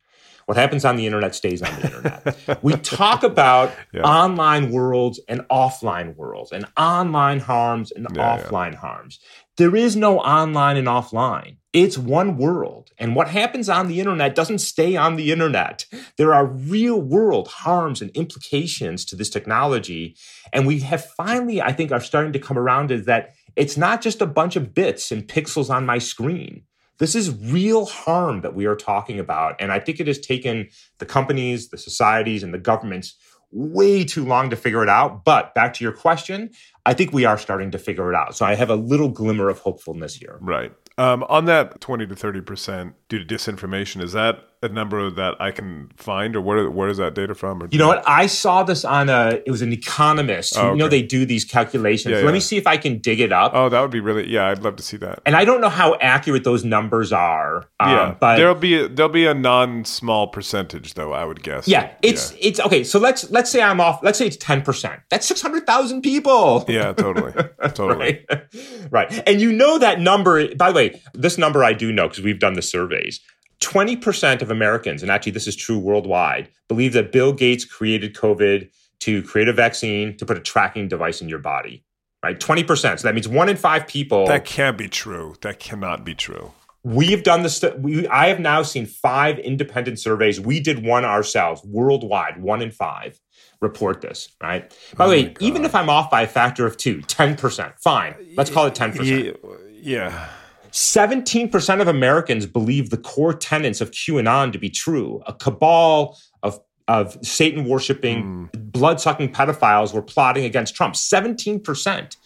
[0.49, 2.63] What happens on the internet stays on the internet.
[2.65, 4.01] we talk about yeah.
[4.01, 8.79] online worlds and offline worlds, and online harms and yeah, offline yeah.
[8.79, 9.19] harms.
[9.59, 11.59] There is no online and offline.
[11.75, 12.93] It's one world.
[12.97, 15.85] And what happens on the internet doesn't stay on the internet.
[16.17, 20.17] There are real world harms and implications to this technology.
[20.51, 24.01] And we have finally, I think, are starting to come around to that it's not
[24.01, 26.63] just a bunch of bits and pixels on my screen.
[26.99, 29.57] This is real harm that we are talking about.
[29.61, 33.15] And I think it has taken the companies, the societies, and the governments
[33.51, 35.25] way too long to figure it out.
[35.25, 36.51] But back to your question,
[36.85, 38.37] I think we are starting to figure it out.
[38.37, 40.39] So I have a little glimmer of hopefulness here.
[40.41, 40.73] Right.
[40.99, 45.51] Um, on that 20 to 30% due to disinformation, is that a number that I
[45.51, 47.69] can find, or where where is that data from?
[47.71, 48.03] you know what?
[48.07, 49.41] I saw this on a.
[49.47, 50.57] It was an economist.
[50.57, 50.73] Who, oh, okay.
[50.73, 52.13] You know they do these calculations.
[52.13, 52.33] Yeah, Let yeah.
[52.33, 53.53] me see if I can dig it up.
[53.55, 54.29] Oh, that would be really.
[54.29, 55.21] Yeah, I'd love to see that.
[55.27, 57.69] And I don't know how accurate those numbers are.
[57.81, 61.13] Um, yeah, but there'll be a, there'll be a non small percentage though.
[61.13, 61.69] I would guess.
[61.69, 62.39] Yeah, it's yeah.
[62.43, 62.85] it's okay.
[62.85, 64.01] So let's let's say I'm off.
[64.03, 65.01] Let's say it's ten percent.
[65.11, 66.65] That's six hundred thousand people.
[66.79, 67.33] Yeah, totally,
[67.75, 68.25] totally.
[68.31, 68.47] right?
[68.91, 70.55] right, and you know that number.
[70.55, 73.21] By the way, this number I do know because we've done the surveys.
[73.63, 78.71] 20% of Americans, and actually this is true worldwide, believe that Bill Gates created COVID
[79.01, 81.85] to create a vaccine to put a tracking device in your body.
[82.23, 82.39] Right?
[82.39, 82.99] 20%.
[82.99, 84.27] So that means one in five people.
[84.27, 85.37] That can't be true.
[85.43, 86.53] That cannot be true.
[86.83, 87.63] We've done this.
[87.79, 90.41] We, I have now seen five independent surveys.
[90.41, 93.21] We did one ourselves worldwide, one in five
[93.61, 94.71] report this, right?
[94.97, 98.15] By the oh way, even if I'm off by a factor of two, 10%, fine.
[98.37, 99.37] Let's call it 10%.
[99.81, 100.29] Yeah.
[100.73, 105.23] 17% of Americans believe the core tenets of QAnon to be true.
[105.27, 108.73] A cabal of, of Satan worshiping, mm.
[108.73, 110.95] blood sucking pedophiles were plotting against Trump.
[110.95, 112.17] 17%.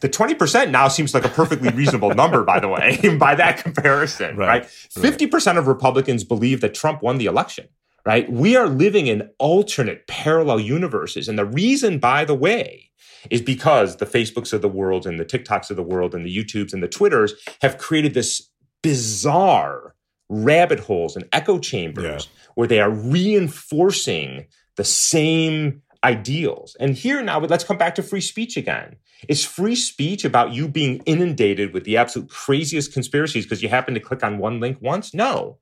[0.00, 4.36] The 20% now seems like a perfectly reasonable number, by the way, by that comparison,
[4.36, 4.62] right?
[4.62, 4.64] right?
[4.64, 7.68] 50% of Republicans believe that Trump won the election,
[8.04, 8.30] right?
[8.30, 11.28] We are living in alternate parallel universes.
[11.28, 12.90] And the reason, by the way,
[13.30, 16.36] is because the Facebooks of the world and the TikToks of the world and the
[16.36, 18.50] YouTubes and the Twitters have created this
[18.82, 19.94] bizarre
[20.28, 22.42] rabbit holes and echo chambers yeah.
[22.54, 26.76] where they are reinforcing the same ideals.
[26.78, 28.96] And here now, let's come back to free speech again.
[29.28, 33.94] Is free speech about you being inundated with the absolute craziest conspiracies because you happen
[33.94, 35.14] to click on one link once?
[35.14, 35.58] No.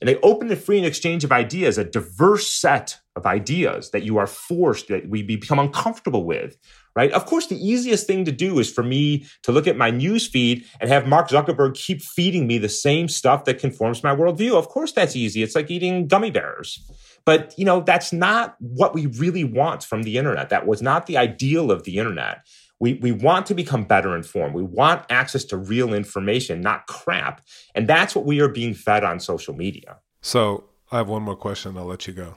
[0.00, 4.02] And they open the free and exchange of ideas, a diverse set of ideas that
[4.02, 6.56] you are forced, that we become uncomfortable with,
[6.96, 7.10] right?
[7.12, 10.26] Of course, the easiest thing to do is for me to look at my news
[10.26, 14.54] feed and have Mark Zuckerberg keep feeding me the same stuff that conforms my worldview.
[14.54, 15.42] Of course, that's easy.
[15.42, 16.80] It's like eating gummy bears.
[17.24, 20.50] But, you know, that's not what we really want from the internet.
[20.50, 22.46] That was not the ideal of the internet.
[22.80, 24.54] We, we want to become better informed.
[24.54, 27.40] We want access to real information, not crap.
[27.74, 29.98] And that's what we are being fed on social media.
[30.20, 31.78] So I have one more question.
[31.78, 32.36] I'll let you go.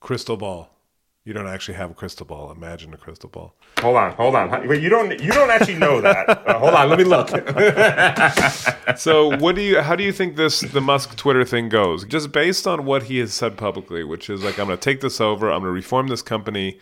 [0.00, 0.70] Crystal ball.
[1.24, 2.50] You don't actually have a crystal ball.
[2.50, 3.54] Imagine a crystal ball.
[3.80, 4.66] Hold on, hold on.
[4.66, 5.10] Wait, you don't.
[5.20, 6.28] You don't actually know that.
[6.50, 6.88] Uh, hold on.
[6.88, 7.28] Let me look.
[8.98, 9.80] so, what do you?
[9.80, 12.04] How do you think this the Musk Twitter thing goes?
[12.04, 15.00] Just based on what he has said publicly, which is like, I'm going to take
[15.00, 15.50] this over.
[15.50, 16.78] I'm going to reform this company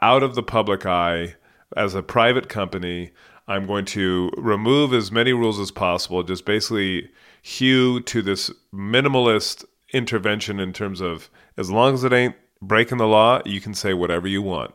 [0.00, 1.34] out of the public eye
[1.76, 3.12] as a private company.
[3.46, 6.22] I'm going to remove as many rules as possible.
[6.22, 7.10] Just basically
[7.42, 12.34] hew to this minimalist intervention in terms of as long as it ain't
[12.66, 14.74] breaking the law, you can say whatever you want.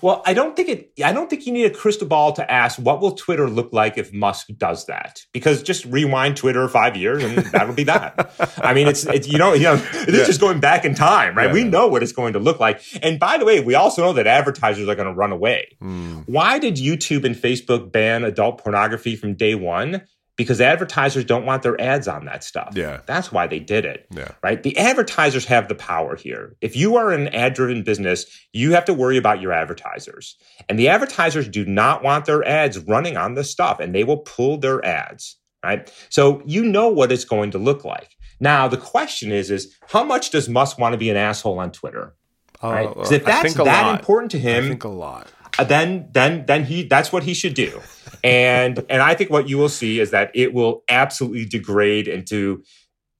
[0.00, 0.92] Well, I don't think it.
[1.04, 3.98] I don't think you need a crystal ball to ask what will Twitter look like
[3.98, 5.24] if Musk does that.
[5.32, 8.32] Because just rewind Twitter five years and that'll be that.
[8.58, 10.24] I mean, it's, it's you know you know this yeah.
[10.24, 11.48] just going back in time, right?
[11.48, 11.52] Yeah.
[11.52, 12.82] We know what it's going to look like.
[13.02, 15.76] And by the way, we also know that advertisers are going to run away.
[15.80, 16.24] Mm.
[16.26, 20.02] Why did YouTube and Facebook ban adult pornography from day one?
[20.38, 22.72] Because advertisers don't want their ads on that stuff.
[22.74, 23.00] Yeah.
[23.06, 24.06] That's why they did it.
[24.10, 24.30] Yeah.
[24.42, 24.62] Right?
[24.62, 26.56] The advertisers have the power here.
[26.60, 30.36] If you are an ad driven business, you have to worry about your advertisers.
[30.68, 34.18] And the advertisers do not want their ads running on this stuff and they will
[34.18, 35.36] pull their ads.
[35.64, 35.92] Right?
[36.08, 38.14] So you know what it's going to look like.
[38.38, 41.72] Now the question is, is how much does Musk want to be an asshole on
[41.72, 42.14] Twitter?
[42.62, 42.88] Right?
[42.88, 43.98] Because uh, if that's that lot.
[43.98, 45.32] important to him, I think a lot.
[45.58, 47.80] Uh, then then then he that's what he should do.
[48.24, 52.62] And and i think what you will see is that it will absolutely degrade into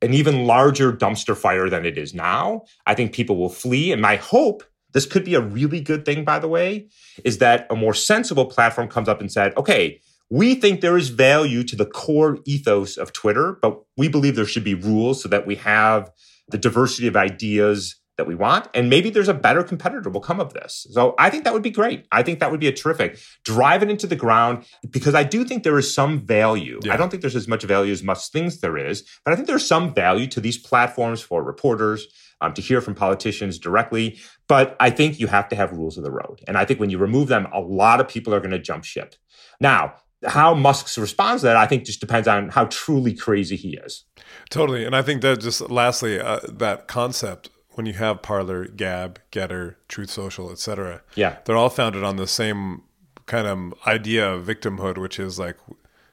[0.00, 2.62] an even larger dumpster fire than it is now.
[2.86, 3.90] I think people will flee.
[3.90, 4.62] And my hope
[4.92, 6.88] this could be a really good thing by the way
[7.24, 10.00] is that a more sensible platform comes up and said okay
[10.30, 14.44] we think there is value to the core ethos of twitter but we believe there
[14.44, 16.10] should be rules so that we have
[16.48, 18.68] the diversity of ideas that we want.
[18.74, 20.86] And maybe there's a better competitor will come of this.
[20.90, 22.06] So I think that would be great.
[22.12, 23.18] I think that would be a terrific.
[23.44, 26.80] Drive it into the ground because I do think there is some value.
[26.82, 26.92] Yeah.
[26.92, 29.46] I don't think there's as much value as much things there is, but I think
[29.48, 32.06] there's some value to these platforms for reporters.
[32.40, 34.16] Um, to hear from politicians directly.
[34.46, 36.40] But I think you have to have rules of the road.
[36.46, 38.84] And I think when you remove them, a lot of people are going to jump
[38.84, 39.16] ship.
[39.60, 39.94] Now,
[40.24, 44.04] how Musk responds to that, I think, just depends on how truly crazy he is.
[44.50, 49.20] Totally, and I think that just lastly, uh, that concept when you have Parler, Gab,
[49.30, 51.00] Gettr, Truth Social, etc.
[51.14, 52.82] Yeah, they're all founded on the same
[53.26, 55.56] kind of idea of victimhood, which is like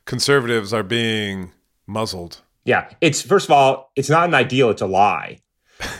[0.05, 1.53] conservatives are being
[1.87, 2.41] muzzled.
[2.65, 5.41] Yeah, it's first of all, it's not an ideal; it's a lie,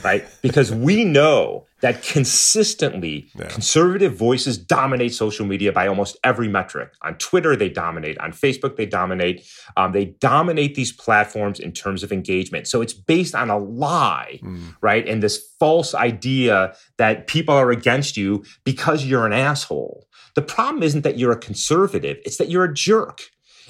[0.03, 0.23] right?
[0.43, 3.47] because we know that consistently yeah.
[3.47, 6.93] conservative voices dominate social media by almost every metric.
[7.01, 8.17] On Twitter, they dominate.
[8.19, 9.45] On Facebook, they dominate.
[9.75, 12.67] Um, they dominate these platforms in terms of engagement.
[12.67, 14.75] So it's based on a lie, mm.
[14.81, 15.07] right?
[15.07, 20.07] And this false idea that people are against you because you're an asshole.
[20.35, 23.21] The problem isn't that you're a conservative, it's that you're a jerk.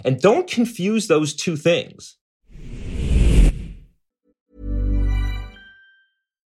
[0.04, 2.18] And don't confuse those two things.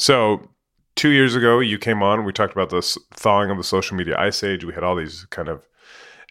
[0.00, 0.48] So,
[0.96, 2.24] two years ago, you came on.
[2.24, 4.64] We talked about this thawing of the social media ice age.
[4.64, 5.66] We had all these kind of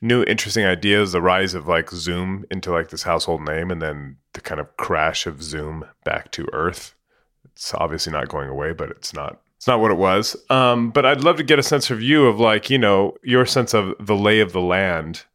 [0.02, 4.16] new interesting ideas the rise of like zoom into like this household name and then
[4.34, 6.96] the kind of crash of zoom back to earth
[7.44, 10.38] it's obviously not going away but it's not it's not what it was.
[10.50, 13.46] Um, but I'd love to get a sense of you of like, you know, your
[13.46, 15.26] sense of the lay of the land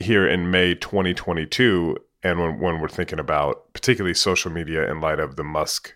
[0.00, 1.96] here in May 2022.
[2.24, 5.94] And when, when we're thinking about particularly social media in light of the Musk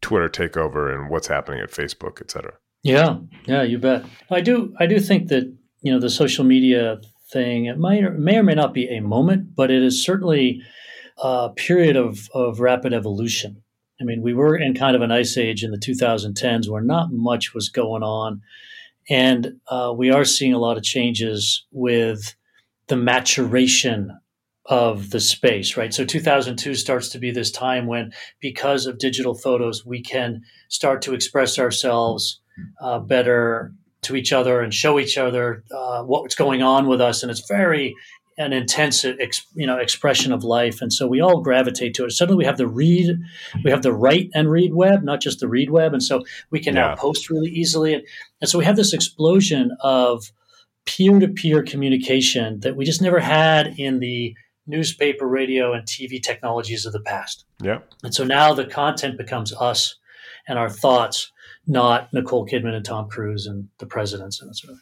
[0.00, 2.54] Twitter takeover and what's happening at Facebook, et cetera.
[2.82, 4.04] Yeah, yeah, you bet.
[4.30, 5.44] I do, I do think that
[5.82, 7.00] you know the social media
[7.32, 10.62] thing it might or, may or may not be a moment, but it is certainly
[11.18, 13.62] a period of of rapid evolution.
[14.00, 17.12] I mean, we were in kind of an ice age in the 2010s where not
[17.12, 18.40] much was going on.
[19.10, 22.34] And uh, we are seeing a lot of changes with
[22.86, 24.18] the maturation
[24.66, 25.92] of the space, right?
[25.92, 31.02] So 2002 starts to be this time when, because of digital photos, we can start
[31.02, 32.40] to express ourselves
[32.80, 37.22] uh, better to each other and show each other uh, what's going on with us.
[37.22, 37.94] And it's very
[38.38, 42.10] an intense ex, you know expression of life and so we all gravitate to it
[42.10, 43.18] suddenly we have the read
[43.64, 46.58] we have the write and read web not just the read web and so we
[46.58, 46.88] can yeah.
[46.88, 48.02] now post really easily and,
[48.40, 50.32] and so we have this explosion of
[50.86, 54.34] peer-to-peer communication that we just never had in the
[54.70, 59.52] newspaper radio and tv technologies of the past yeah and so now the content becomes
[59.54, 59.96] us
[60.48, 61.32] and our thoughts
[61.66, 64.80] not nicole kidman and tom cruise and the presidents and that sort of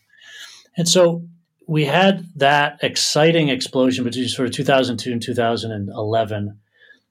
[0.76, 1.22] and so
[1.68, 6.59] we had that exciting explosion between sort of 2002 and 2011.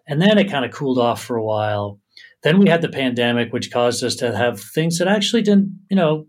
[0.07, 1.99] And then it kind of cooled off for a while.
[2.41, 5.95] Then we had the pandemic, which caused us to have things that actually didn't, you
[5.95, 6.25] know,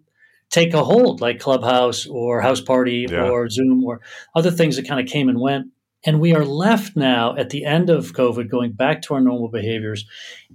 [0.51, 3.31] take a hold, like Clubhouse or House Party yeah.
[3.31, 4.01] or Zoom or
[4.35, 5.69] other things that kind of came and went.
[6.05, 9.49] And we are left now at the end of COVID going back to our normal
[9.49, 10.07] behaviors.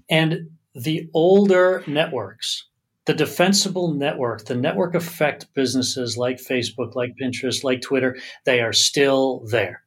[0.10, 2.68] And the older networks,
[3.06, 8.74] the defensible network, the network effect businesses like Facebook, like Pinterest, like Twitter, they are
[8.74, 9.84] still there.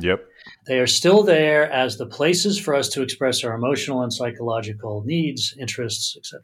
[0.00, 0.24] Yep.
[0.66, 5.02] They are still there as the places for us to express our emotional and psychological
[5.04, 6.40] needs, interests, etc.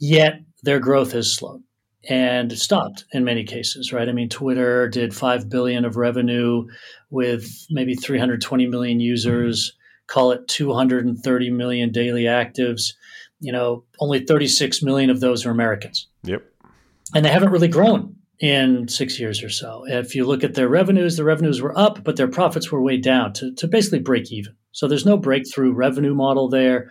[0.00, 1.62] Yet their growth has slowed
[2.08, 4.08] and it stopped in many cases, right?
[4.08, 6.66] I mean, Twitter did 5 billion of revenue
[7.10, 9.74] with maybe 320 million users
[10.08, 12.94] call it 230 million daily actives.
[13.40, 16.08] You know, only 36 million of those are Americans.
[16.24, 16.42] Yep.
[17.14, 19.84] And they haven't really grown in six years or so.
[19.86, 22.96] If you look at their revenues, the revenues were up, but their profits were way
[22.96, 24.54] down to, to basically break even.
[24.72, 26.90] So there's no breakthrough revenue model there.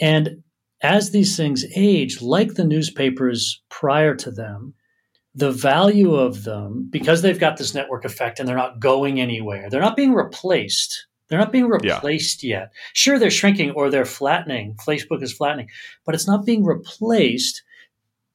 [0.00, 0.42] And
[0.82, 4.74] as these things age, like the newspapers prior to them,
[5.34, 9.68] the value of them, because they've got this network effect and they're not going anywhere,
[9.70, 11.06] they're not being replaced.
[11.28, 12.58] They're not being replaced yeah.
[12.58, 12.72] yet.
[12.92, 14.74] Sure, they're shrinking or they're flattening.
[14.84, 15.68] Facebook is flattening,
[16.04, 17.62] but it's not being replaced.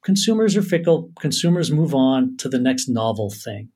[0.02, 1.12] Consumers are fickle.
[1.20, 3.70] Consumers move on to the next novel thing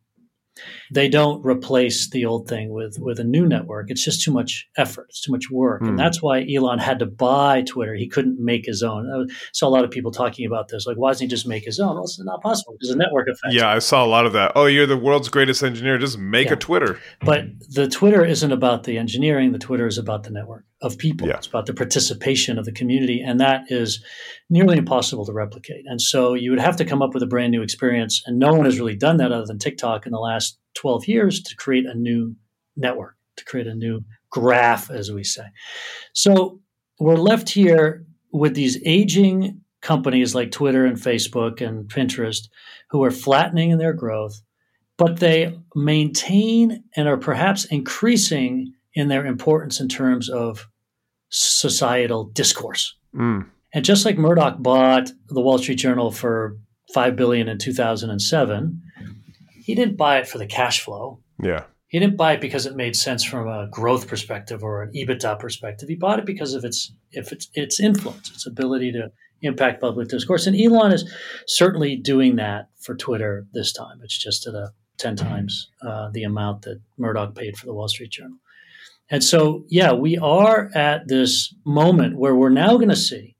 [0.92, 3.90] they don't replace the old thing with with a new network.
[3.90, 5.08] It's just too much effort.
[5.10, 5.88] It's too much work, mm.
[5.88, 5.98] and hmm.
[5.98, 7.96] that's why Elon had to buy Twitter.
[7.96, 9.10] He couldn't make his own.
[9.10, 10.86] I saw a lot of people talking about this.
[10.86, 11.96] Like, why doesn't he just make his own?
[11.96, 12.76] Well, it's not possible.
[12.82, 13.54] There's a network effect.
[13.54, 14.54] Yeah, I saw a lot of that.
[14.56, 15.98] Oh, you're the world's greatest engineer.
[15.98, 16.54] Just make yeah.
[16.54, 17.00] a Twitter.
[17.22, 19.52] But the Twitter isn't about the engineering.
[19.52, 21.28] The Twitter is about the network of people.
[21.28, 21.38] Yeah.
[21.38, 24.04] It's about the participation of the community, and that is
[24.50, 25.84] nearly impossible to replicate.
[25.86, 28.54] And so you would have to come up with a brand new experience, and no
[28.54, 31.86] one has really done that other than TikTok in the last 12 years to create
[31.86, 32.36] a new
[32.78, 34.02] network, to create a new
[34.32, 35.46] graph, as we say.
[36.14, 36.62] So
[37.00, 42.48] we're left here with these aging companies like Twitter and Facebook and Pinterest
[42.92, 44.42] who are flattening in their growth,
[44.98, 50.68] but they maintain and are perhaps increasing in their importance in terms of
[51.30, 52.96] societal discourse.
[53.16, 53.48] Mm.
[53.74, 56.58] And just like Murdoch bought the Wall Street Journal for
[56.94, 58.82] 5 billion in 2007,
[59.64, 61.22] he didn't buy it for the cash flow.
[61.42, 61.66] Yeah.
[61.88, 65.40] He didn't buy it because it made sense from a growth perspective or an EBITDA
[65.40, 65.90] perspective.
[65.90, 70.08] He bought it because of its if its its influence, its ability to impact public
[70.08, 70.46] discourse.
[70.46, 71.12] And Elon is
[71.48, 74.02] certainly doing that for Twitter this time.
[74.04, 77.88] It's just at a ten times uh, the amount that Murdoch paid for the Wall
[77.88, 78.38] Street Journal.
[79.10, 83.36] And so, yeah, we are at this moment where we're now going to see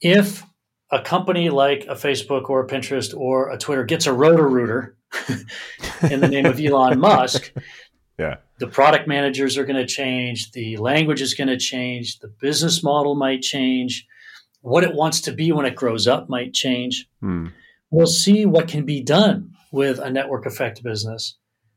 [0.00, 0.44] if
[0.92, 4.96] a company like a Facebook or a Pinterest or a Twitter gets a Roto-Rooter
[6.10, 7.52] in the name of Elon Musk,
[8.18, 8.36] yeah.
[8.58, 12.82] the product managers are going to change, the language is going to change, the business
[12.82, 14.06] model might change,
[14.62, 17.08] what it wants to be when it grows up might change.
[17.20, 17.48] Hmm.
[17.90, 21.36] We'll see what can be done with a network effect business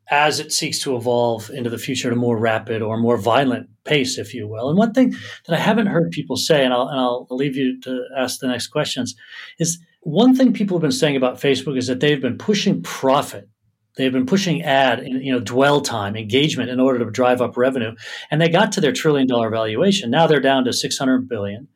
[0.10, 3.70] as it seeks to evolve into the future at a more rapid or more violent
[3.86, 4.70] pace, if you will.
[4.70, 5.12] And one thing
[5.48, 8.48] that I haven't heard people say, and I'll, and I'll leave you to ask the
[8.48, 9.16] next questions,
[9.60, 13.48] is one thing people have been saying about Facebook is that they've been pushing profit.
[13.96, 17.56] They've been pushing ad, and, you know, dwell time, engagement in order to drive up
[17.56, 17.96] revenue.
[18.32, 20.10] And they got to their trillion dollar valuation.
[20.10, 21.68] Now they're down to 600 billion.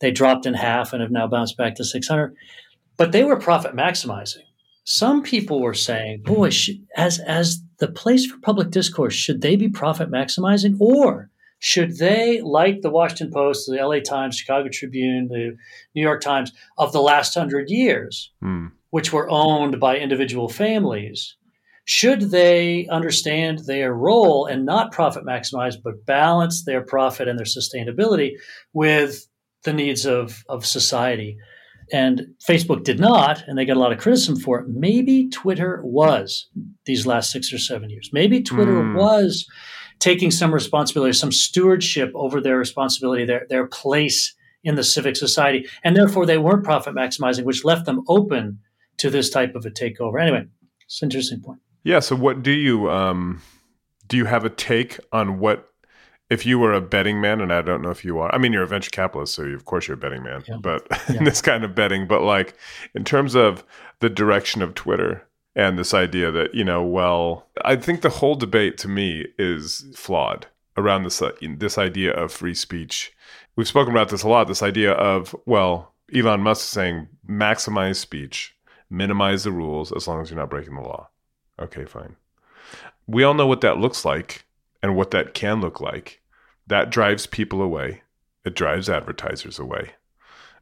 [0.00, 2.34] They dropped in half and have now bounced back to 600.
[2.96, 4.44] But they were profit maximizing.
[4.84, 6.50] Some people were saying, boy,
[6.96, 12.40] as, as the place for public discourse, should they be profit maximizing or should they,
[12.42, 15.56] like the Washington Post, the LA Times, Chicago Tribune, the
[15.94, 18.70] New York Times of the last hundred years, mm.
[18.90, 21.36] which were owned by individual families,
[21.86, 27.46] should they understand their role and not profit maximize, but balance their profit and their
[27.46, 28.32] sustainability
[28.72, 29.26] with
[29.62, 31.38] the needs of, of society?
[31.92, 34.68] And Facebook did not, and they got a lot of criticism for it.
[34.68, 36.48] Maybe Twitter was
[36.86, 38.10] these last six or seven years.
[38.12, 38.96] Maybe Twitter mm.
[38.96, 39.46] was
[39.98, 45.68] taking some responsibility, some stewardship over their responsibility, their, their place in the civic society.
[45.82, 48.58] And therefore, they weren't profit maximizing, which left them open
[48.98, 50.20] to this type of a takeover.
[50.20, 50.46] Anyway,
[50.86, 51.60] it's an interesting point.
[51.84, 52.00] Yeah.
[52.00, 53.42] So, what do you um,
[54.06, 54.16] do?
[54.16, 55.68] You have a take on what
[56.34, 58.34] if you were a betting man, and I don't know if you are.
[58.34, 60.44] I mean, you're a venture capitalist, so you, of course you're a betting man.
[60.46, 60.56] Yeah.
[60.60, 61.18] But yeah.
[61.18, 62.54] in this kind of betting, but like
[62.94, 63.64] in terms of
[64.00, 65.26] the direction of Twitter,
[65.56, 69.84] and this idea that you know well i think the whole debate to me is
[69.94, 73.12] flawed around this uh, this idea of free speech
[73.56, 77.96] we've spoken about this a lot this idea of well elon musk is saying maximize
[77.96, 78.54] speech
[78.90, 81.08] minimize the rules as long as you're not breaking the law
[81.60, 82.16] okay fine
[83.06, 84.44] we all know what that looks like
[84.82, 86.20] and what that can look like
[86.66, 88.02] that drives people away.
[88.44, 89.92] It drives advertisers away.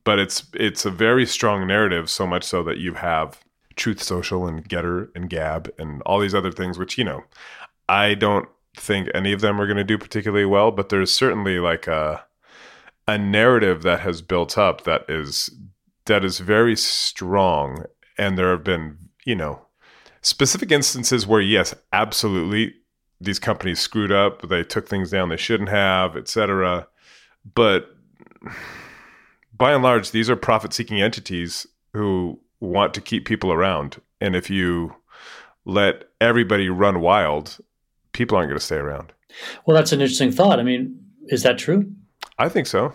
[0.04, 3.40] But it's it's a very strong narrative so much so that you have
[3.76, 7.24] Truth Social and Gettr and Gab and all these other things, which, you know,
[7.88, 11.58] I don't think any of them are going to do particularly well, but there's certainly
[11.58, 12.24] like a
[13.08, 15.50] a narrative that has built up that is
[16.06, 17.84] that is very strong.
[18.18, 19.66] And there have been, you know,
[20.20, 22.74] specific instances where yes, absolutely
[23.22, 26.88] these companies screwed up, they took things down they shouldn't have, etc.
[27.54, 27.94] But
[29.56, 34.00] by and large, these are profit-seeking entities who want to keep people around.
[34.20, 34.94] And if you
[35.64, 37.58] let everybody run wild,
[38.12, 39.12] people aren't going to stay around.
[39.64, 40.58] Well, that's an interesting thought.
[40.58, 40.98] I mean,
[41.28, 41.90] Is that true?
[42.38, 42.92] I think so.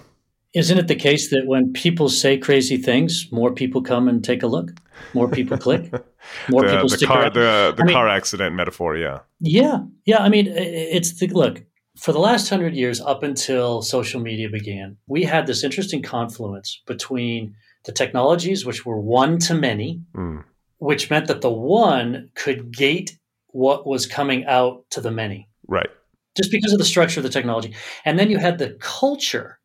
[0.58, 4.42] Isn't it the case that when people say crazy things, more people come and take
[4.44, 4.72] a look?
[5.14, 5.84] More people click?
[6.50, 7.34] More the, people the stick car, around?
[7.36, 9.20] the, the I mean- car accident metaphor, yeah.
[9.40, 10.18] Yeah, yeah.
[10.22, 11.64] I mean, it's the look
[11.98, 14.98] for the last hundred years up until social media began.
[15.08, 17.56] We had this interesting confluence between
[17.86, 20.44] the technologies, which were one to many, Mm.
[20.80, 25.90] which meant that the one could gate what was coming out to the many, Right.
[26.36, 27.74] just because of the structure of the technology.
[28.06, 29.57] And then you had the culture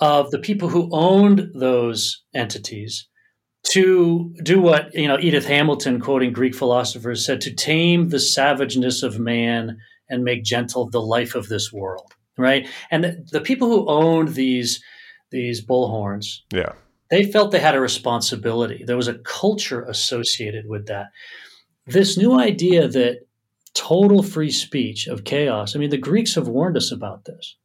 [0.00, 3.06] of the people who owned those entities
[3.62, 9.02] to do what you know Edith Hamilton, quoting Greek philosophers, said: "To tame the savageness
[9.02, 9.76] of man
[10.08, 14.28] and make gentle the life of this world." Right, and the, the people who owned
[14.28, 14.82] these
[15.30, 16.72] these bullhorns, Yeah.
[17.10, 18.82] they felt they had a responsibility.
[18.84, 21.08] There was a culture associated with that.
[21.86, 23.18] This new idea that
[23.74, 25.76] total free speech of chaos.
[25.76, 27.56] I mean, the Greeks have warned us about this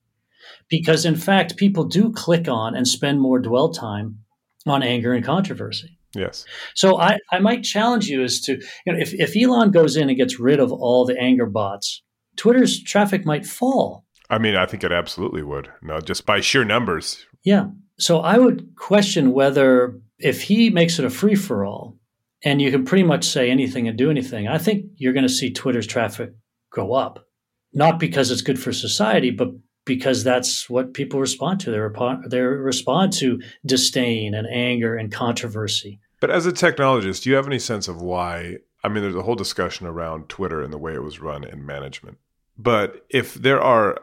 [0.69, 4.19] because, in fact, people do click on and spend more dwell time
[4.65, 5.99] on anger and controversy.
[6.15, 6.45] Yes.
[6.75, 8.53] So I, I might challenge you as to,
[8.85, 12.01] you know, if, if Elon goes in and gets rid of all the anger bots,
[12.37, 14.05] Twitter's traffic might fall.
[14.29, 15.69] I mean, I think it absolutely would.
[15.81, 17.25] No, just by sheer numbers.
[17.43, 17.67] Yeah.
[17.99, 21.97] So I would question whether if he makes it a free for all
[22.43, 25.33] and you can pretty much say anything and do anything, I think you're going to
[25.33, 26.31] see Twitter's traffic
[26.73, 27.25] go up.
[27.73, 29.49] Not because it's good for society, but
[29.86, 31.71] because that's what people respond to.
[31.71, 35.99] They, repo- they respond to disdain and anger and controversy.
[36.19, 38.57] But as a technologist, do you have any sense of why?
[38.83, 41.65] I mean, there's a whole discussion around Twitter and the way it was run and
[41.65, 42.17] management.
[42.57, 43.99] But if there are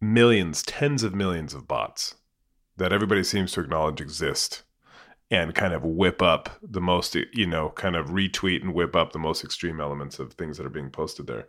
[0.00, 2.16] millions, tens of millions of bots
[2.76, 4.62] that everybody seems to acknowledge exist
[5.30, 9.12] and kind of whip up the most, you know, kind of retweet and whip up
[9.12, 11.48] the most extreme elements of things that are being posted there.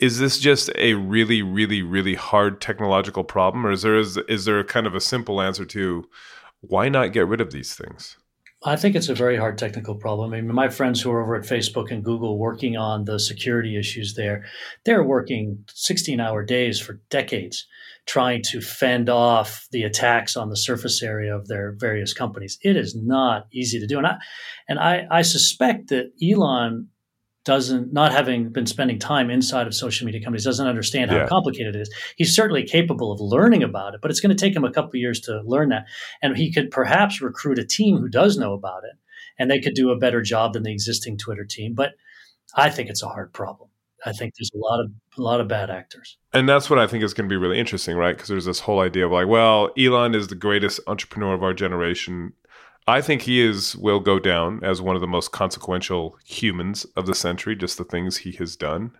[0.00, 4.46] Is this just a really, really, really hard technological problem, or is there is, is
[4.46, 6.08] there a kind of a simple answer to
[6.60, 8.16] why not get rid of these things?
[8.62, 10.34] I think it's a very hard technical problem.
[10.34, 13.78] I mean, my friends who are over at Facebook and Google working on the security
[13.78, 14.44] issues there,
[14.84, 17.66] they're working 16 hour days for decades
[18.04, 22.58] trying to fend off the attacks on the surface area of their various companies.
[22.62, 23.96] It is not easy to do.
[23.96, 24.18] And I,
[24.68, 26.88] and I, I suspect that Elon
[27.44, 31.26] doesn't, not having been spending time inside of social media companies, doesn't understand how Yeah.
[31.26, 31.94] complicated it is.
[32.16, 34.90] He's certainly capable of learning about it, but it's going to take him a couple
[34.90, 35.86] of years to learn that.
[36.22, 38.96] And he could perhaps recruit a team who does know about it
[39.38, 41.74] and they could do a better job than the existing Twitter team.
[41.74, 41.92] But
[42.54, 43.70] I think it's a hard problem.
[44.04, 46.16] I think there's a lot of a lot of bad actors.
[46.32, 48.16] And that's what I think is going to be really interesting, right?
[48.16, 51.52] Because there's this whole idea of like, well, Elon is the greatest entrepreneur of our
[51.52, 52.32] generation.
[52.90, 57.06] I think he is will go down as one of the most consequential humans of
[57.06, 57.54] the century.
[57.54, 58.90] Just the things he has done.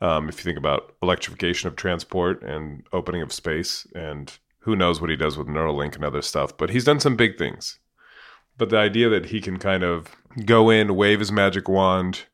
[0.00, 5.00] Um, if you think about electrification of transport and opening of space, and who knows
[5.00, 7.78] what he does with Neuralink and other stuff, but he's done some big things.
[8.58, 10.08] But the idea that he can kind of
[10.44, 12.24] go in, wave his magic wand,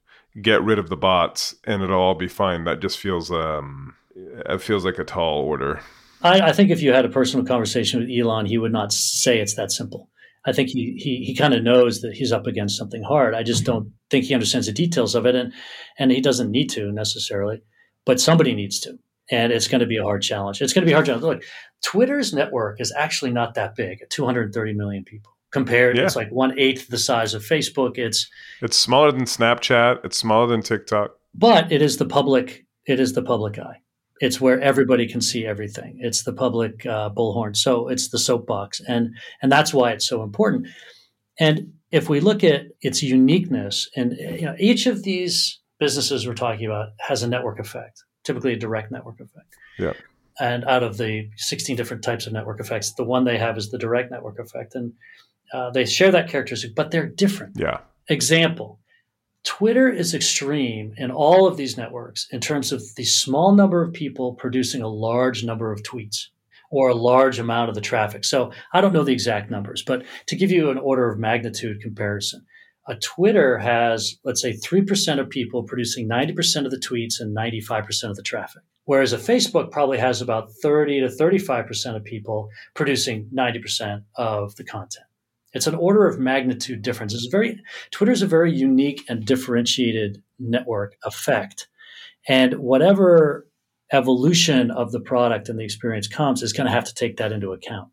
[0.41, 2.64] get rid of the bots, and it'll all be fine.
[2.64, 5.80] That just feels um, it feels like a tall order.
[6.22, 9.39] I, I think if you had a personal conversation with Elon, he would not say
[9.39, 10.09] it's that simple.
[10.47, 13.34] I think he he, he kind of knows that he's up against something hard.
[13.34, 13.72] I just mm-hmm.
[13.72, 15.53] don't think he understands the details of it, and
[15.99, 17.62] and he doesn't need to necessarily,
[18.07, 18.99] but somebody needs to,
[19.30, 20.62] and it's going to be a hard challenge.
[20.62, 21.24] It's going to be a hard challenge.
[21.24, 21.43] Look,
[21.82, 25.32] Twitter's network is actually not that big, 230 million people.
[25.51, 26.05] Compared, Yeah.
[26.05, 27.97] it's like one eighth the size of Facebook.
[27.97, 28.28] It's
[28.61, 30.05] It's smaller than Snapchat.
[30.05, 31.12] It's smaller than TikTok.
[31.34, 33.80] but it is the public it is the public eye
[34.20, 35.98] it's where everybody can see everything.
[36.00, 37.56] It's the public uh, bullhorn.
[37.56, 38.80] So it's the soapbox.
[38.80, 40.68] And and that's why it's so important.
[41.38, 46.34] And if we look at its uniqueness and you know each of these businesses we're
[46.34, 49.54] talking about has a network effect typically a direct network effect.
[49.78, 49.92] Yeah.
[50.40, 53.70] and out of the 16 different types of network effects the one they have is
[53.70, 54.74] the direct network effect.
[54.74, 54.92] And
[55.52, 57.56] uh, they share that characteristic but they're different.
[57.58, 57.78] Yeah.
[58.08, 58.80] Example
[59.49, 63.94] Twitter is extreme in all of these networks in terms of the small number of
[63.94, 66.26] people producing a large number of tweets
[66.70, 68.26] or a large amount of the traffic.
[68.26, 71.80] So I don't know the exact numbers, but to give you an order of magnitude
[71.80, 72.44] comparison,
[72.88, 78.11] a Twitter has, let's say, 3% of people producing 90% of the tweets and 95%
[78.11, 78.62] of the traffic.
[78.84, 84.64] Whereas a Facebook probably has about 30 to 35% of people producing 90% of the
[84.64, 85.07] content.
[85.53, 87.14] It's an order of magnitude difference.
[87.14, 91.68] It's very Twitter is a very unique and differentiated network effect,
[92.26, 93.46] and whatever
[93.92, 97.32] evolution of the product and the experience comes is going to have to take that
[97.32, 97.88] into account.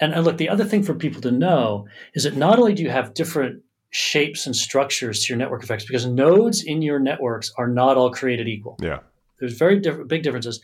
[0.00, 2.82] And, and look, the other thing for people to know is that not only do
[2.82, 7.52] you have different shapes and structures to your network effects, because nodes in your networks
[7.56, 8.98] are not all created equal Yeah.
[9.38, 10.60] there's very different big differences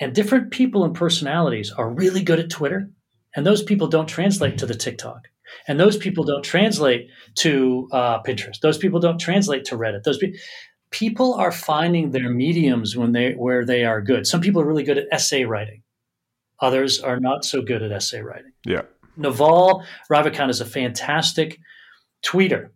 [0.00, 2.90] And different people and personalities are really good at Twitter,
[3.36, 5.28] and those people don't translate to the TikTok.
[5.68, 8.60] And those people don't translate to uh, Pinterest.
[8.60, 10.02] Those people don't translate to Reddit.
[10.02, 10.38] Those people,
[10.90, 14.26] people are finding their mediums when they where they are good.
[14.26, 15.82] Some people are really good at essay writing.
[16.60, 18.52] Others are not so good at essay writing.
[18.66, 18.82] Yeah.
[19.16, 21.58] Naval Ravikant is a fantastic
[22.24, 22.70] tweeter.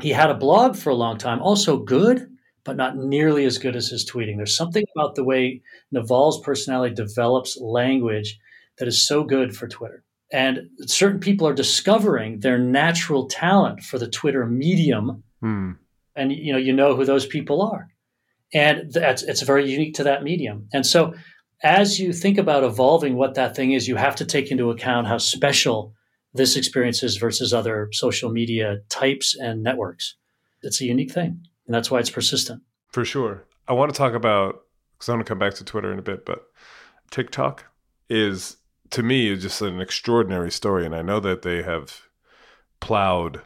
[0.00, 2.28] He had a blog for a long time, also good,
[2.64, 4.36] but not nearly as good as his tweeting.
[4.36, 8.38] There's something about the way Naval's personality develops language
[8.78, 10.04] that is so good for Twitter.
[10.32, 15.22] And certain people are discovering their natural talent for the Twitter medium.
[15.40, 15.72] Hmm.
[16.16, 17.88] And you know, you know who those people are.
[18.54, 20.68] And that's it's very unique to that medium.
[20.72, 21.14] And so
[21.62, 25.06] as you think about evolving what that thing is, you have to take into account
[25.06, 25.94] how special
[26.34, 30.16] this experience is versus other social media types and networks.
[30.62, 32.62] It's a unique thing, and that's why it's persistent.
[32.90, 33.44] For sure.
[33.68, 34.62] I want to talk about
[34.94, 36.44] because I want to come back to Twitter in a bit, but
[37.10, 37.64] TikTok
[38.08, 38.56] is
[38.92, 42.02] to me is just an extraordinary story, and I know that they have
[42.80, 43.42] plowed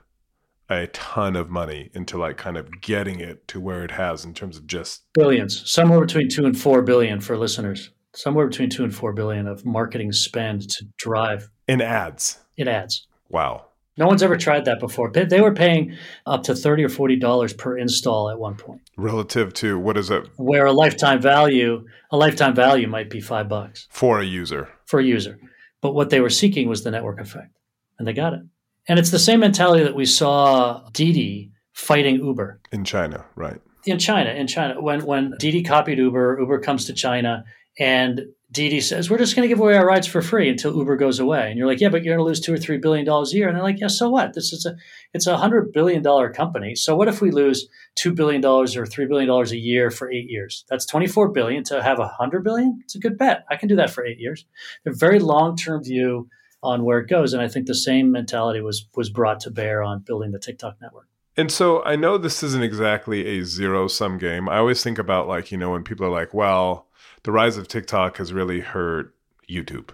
[0.69, 4.35] a ton of money into like kind of getting it to where it has in
[4.35, 8.83] terms of just billions, somewhere between two and four billion for listeners somewhere between two
[8.83, 12.39] and four billion of marketing spend to drive in ads.
[12.57, 13.07] In ads.
[13.29, 13.66] Wow.
[13.99, 15.11] No one's ever tried that before.
[15.11, 18.83] They were paying up to thirty or forty dollars per install at one point.
[18.97, 20.29] Relative to what is it?
[20.37, 24.69] Where a lifetime value, a lifetime value might be five bucks for a user.
[24.85, 25.39] For a user,
[25.81, 27.57] but what they were seeking was the network effect,
[27.99, 28.41] and they got it.
[28.89, 33.61] And it's the same mentality that we saw Didi fighting Uber in China, right?
[33.85, 37.45] In China, in China, when when Didi copied Uber, Uber comes to China
[37.79, 38.21] and
[38.53, 41.19] Didi says, We're just going to give away our rides for free until Uber goes
[41.19, 41.49] away.
[41.51, 43.37] And you're like, Yeah, but you're going to lose two or three billion dollars a
[43.37, 43.49] year.
[43.49, 44.35] And they're like, Yeah, so what?
[44.35, 44.77] This is a
[45.13, 46.75] it's a hundred billion dollar company.
[46.75, 50.11] So what if we lose two billion dollars or three billion dollars a year for
[50.11, 50.65] eight years?
[50.69, 52.81] That's twenty four billion to have a hundred billion.
[52.85, 53.45] It's a good bet.
[53.51, 54.47] I can do that for eight years.
[54.85, 56.29] They're very long term view
[56.63, 57.33] on where it goes.
[57.33, 60.77] And I think the same mentality was was brought to bear on building the TikTok
[60.81, 61.09] network.
[61.37, 64.49] And so I know this isn't exactly a zero sum game.
[64.49, 66.89] I always think about like, you know, when people are like, well,
[67.27, 69.13] the rise of TikTok has really hurt
[69.51, 69.91] YouTube,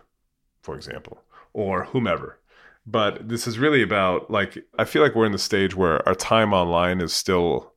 [0.61, 1.23] for example,
[1.55, 2.39] or whomever.
[2.87, 6.15] But this is really about like I feel like we're in the stage where our
[6.15, 7.73] time online is still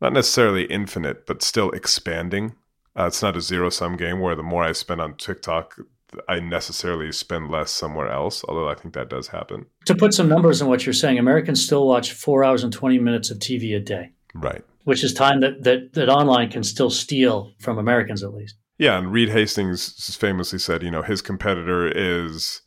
[0.00, 2.54] not necessarily infinite, but still expanding.
[2.98, 5.78] Uh, it's not a zero sum game where the more I spend on TikTok,
[6.26, 9.66] I necessarily spend less somewhere else, although I think that does happen.
[9.84, 12.98] To put some numbers on what you're saying, Americans still watch four hours and 20
[12.98, 14.12] minutes of TV a day.
[14.34, 14.64] Right.
[14.84, 18.56] Which is time that, that, that online can still steal from Americans, at least.
[18.82, 22.62] Yeah, and Reed Hastings famously said, you know, his competitor is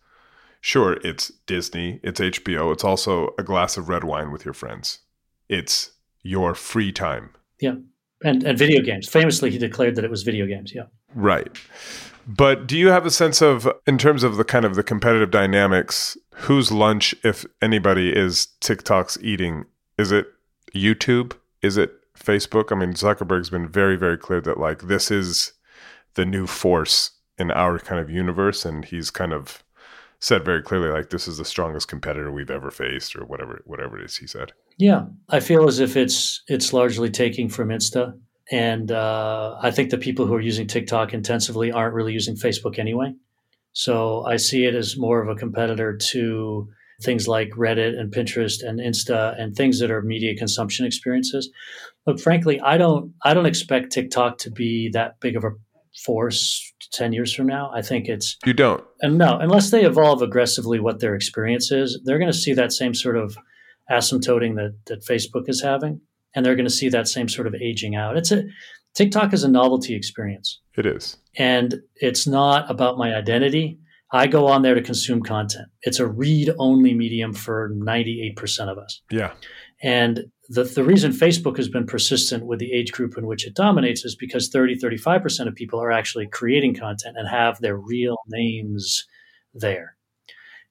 [0.61, 4.99] sure, it's Disney, it's HBO, it's also a glass of red wine with your friends.
[5.49, 5.91] It's
[6.23, 7.31] your free time.
[7.59, 7.75] Yeah.
[8.23, 9.09] And and video games.
[9.09, 10.83] Famously he declared that it was video games, yeah.
[11.13, 11.49] Right.
[12.25, 15.31] But do you have a sense of in terms of the kind of the competitive
[15.31, 19.65] dynamics, whose lunch if anybody is TikTok's eating?
[19.97, 20.27] Is it
[20.73, 21.33] YouTube?
[21.61, 22.71] Is it Facebook?
[22.71, 25.51] I mean, Zuckerberg's been very very clear that like this is
[26.15, 29.63] the new force in our kind of universe and he's kind of
[30.19, 33.99] said very clearly like this is the strongest competitor we've ever faced or whatever whatever
[33.99, 34.53] it is he said.
[34.77, 35.05] Yeah.
[35.29, 38.17] I feel as if it's it's largely taking from insta
[38.51, 42.79] and uh, i think the people who are using tiktok intensively aren't really using facebook
[42.79, 43.13] anyway.
[43.73, 46.69] So i see it as more of a competitor to
[47.01, 51.49] things like reddit and pinterest and insta and things that are media consumption experiences.
[52.05, 55.51] But frankly i don't i don't expect tiktok to be that big of a
[56.03, 57.71] force 10 years from now.
[57.73, 58.37] I think it's.
[58.45, 58.83] You don't.
[59.01, 62.71] And no, unless they evolve aggressively what their experience is, they're going to see that
[62.71, 63.37] same sort of
[63.91, 66.01] asymptoting that, that Facebook is having.
[66.35, 68.17] And they're going to see that same sort of aging out.
[68.17, 68.43] It's a
[68.93, 70.61] TikTok is a novelty experience.
[70.77, 71.17] It is.
[71.37, 73.79] And it's not about my identity.
[74.11, 75.67] I go on there to consume content.
[75.81, 79.01] It's a read only medium for 98% of us.
[79.11, 79.33] Yeah.
[79.81, 83.55] And the, the reason Facebook has been persistent with the age group in which it
[83.55, 88.17] dominates is because 30, 35% of people are actually creating content and have their real
[88.27, 89.05] names
[89.53, 89.95] there.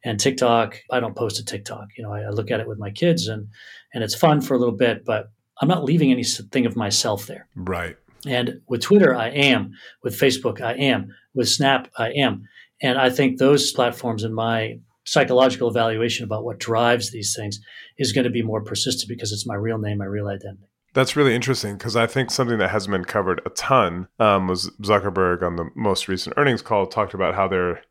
[0.05, 1.89] And TikTok, I don't post to TikTok.
[1.97, 3.49] You know, I, I look at it with my kids and
[3.95, 7.49] and it's fun for a little bit, but I'm not leaving anything of myself there.
[7.55, 7.97] Right.
[8.27, 9.73] And with Twitter, I am.
[10.03, 11.15] With Facebook, I am.
[11.35, 12.49] With Snap, I am.
[12.83, 17.61] And I think those platforms, in my psychological evaluation about what drives these things
[17.99, 20.69] is going to be more persistent because it's my real name, my real identity.
[20.95, 24.71] That's really interesting because I think something that hasn't been covered a ton um, was
[24.83, 27.83] Zuckerberg on the most recent earnings call talked about how they're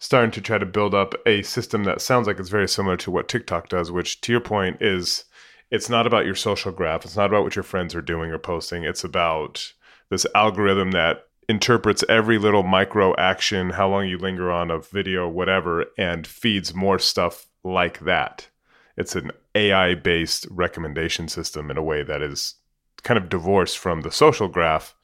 [0.00, 3.10] starting to try to build up a system that sounds like it's very similar to
[3.10, 5.24] what TikTok does, which to your point is
[5.70, 7.04] it's not about your social graph.
[7.04, 8.82] It's not about what your friends are doing or posting.
[8.82, 9.72] It's about
[10.08, 15.28] this algorithm that interprets every little micro action, how long you linger on a video,
[15.28, 18.48] whatever, and feeds more stuff like that.
[18.96, 22.54] It's an AI based recommendation system in a way that is
[23.02, 24.94] kind of divorced from the social graph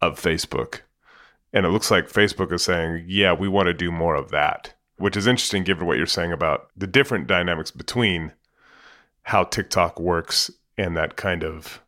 [0.00, 0.82] of Facebook.
[1.52, 4.74] And it looks like Facebook is saying, yeah, we want to do more of that,
[4.96, 8.32] which is interesting given what you're saying about the different dynamics between
[9.22, 11.80] how TikTok works and that kind of,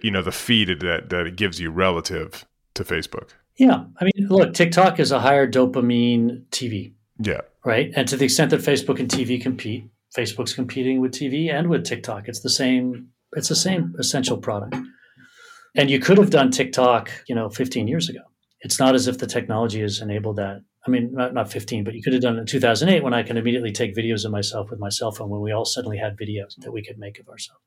[0.00, 3.30] you know, the feed that, that it gives you relative to Facebook.
[3.58, 3.84] Yeah.
[4.00, 6.92] I mean, look, TikTok is a higher dopamine TV.
[7.18, 7.40] Yeah.
[7.64, 7.90] Right.
[7.96, 11.84] And to the extent that Facebook and TV compete, Facebook's competing with TV and with
[11.84, 12.28] TikTok.
[12.28, 14.76] It's the same, it's the same essential product.
[15.74, 18.20] And you could have done TikTok, you know, 15 years ago.
[18.60, 20.62] It's not as if the technology has enabled that.
[20.86, 23.22] I mean, not, not 15, but you could have done it in 2008 when I
[23.22, 26.16] can immediately take videos of myself with my cell phone when we all suddenly had
[26.16, 27.60] videos that we could make of ourselves.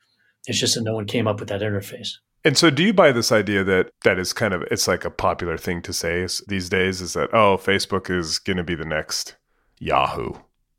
[0.48, 2.10] It's just that no one came up with that interface.
[2.46, 5.10] And so do you buy this idea that that is kind of it's like a
[5.10, 8.86] popular thing to say these days is that oh Facebook is going to be the
[8.86, 9.36] next
[9.80, 10.34] Yahoo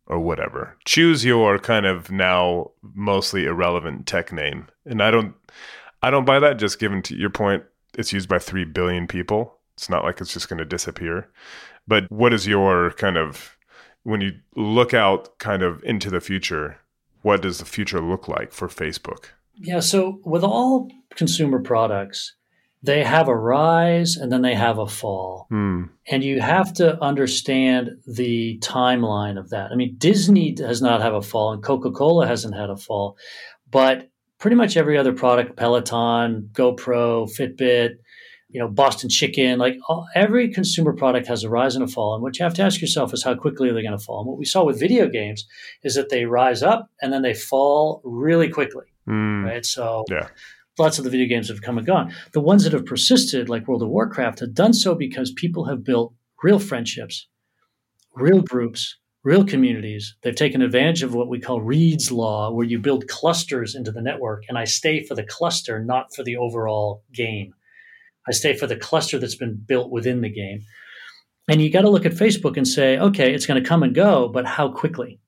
[0.06, 0.76] or whatever.
[0.84, 4.68] Choose your kind of now mostly irrelevant tech name.
[4.86, 5.34] And I don't
[6.02, 7.64] I don't buy that just given to your point
[7.98, 9.58] it's used by 3 billion people.
[9.74, 11.28] It's not like it's just going to disappear.
[11.86, 13.56] But what is your kind of
[14.02, 16.78] when you look out kind of into the future,
[17.22, 19.26] what does the future look like for Facebook?
[19.60, 22.34] Yeah, so with all consumer products,
[22.82, 25.46] they have a rise and then they have a fall.
[25.52, 25.90] Mm.
[26.10, 29.70] And you have to understand the timeline of that.
[29.70, 33.18] I mean, Disney does not have a fall and Coca Cola hasn't had a fall,
[33.70, 34.08] but
[34.38, 37.96] pretty much every other product Peloton, GoPro, Fitbit,
[38.48, 42.14] you know, Boston Chicken, like all, every consumer product has a rise and a fall.
[42.14, 44.20] And what you have to ask yourself is how quickly are they going to fall?
[44.20, 45.46] And what we saw with video games
[45.84, 48.86] is that they rise up and then they fall really quickly.
[49.10, 49.44] Mm.
[49.44, 49.66] Right.
[49.66, 50.28] So, yeah
[50.80, 52.12] lots of the video games have come and gone.
[52.32, 55.84] The ones that have persisted, like World of Warcraft, have done so because people have
[55.84, 57.28] built real friendships,
[58.14, 60.16] real groups, real communities.
[60.22, 64.00] They've taken advantage of what we call Reed's Law, where you build clusters into the
[64.00, 64.44] network.
[64.48, 67.52] And I stay for the cluster, not for the overall game.
[68.26, 70.62] I stay for the cluster that's been built within the game.
[71.48, 73.94] And you got to look at Facebook and say, okay, it's going to come and
[73.94, 75.18] go, but how quickly?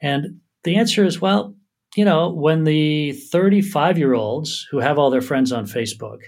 [0.00, 1.56] And the answer is, well,
[1.96, 6.20] you know, when the 35 year olds who have all their friends on Facebook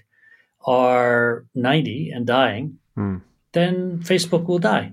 [0.67, 3.19] are 90 and dying, hmm.
[3.53, 4.93] then Facebook will die.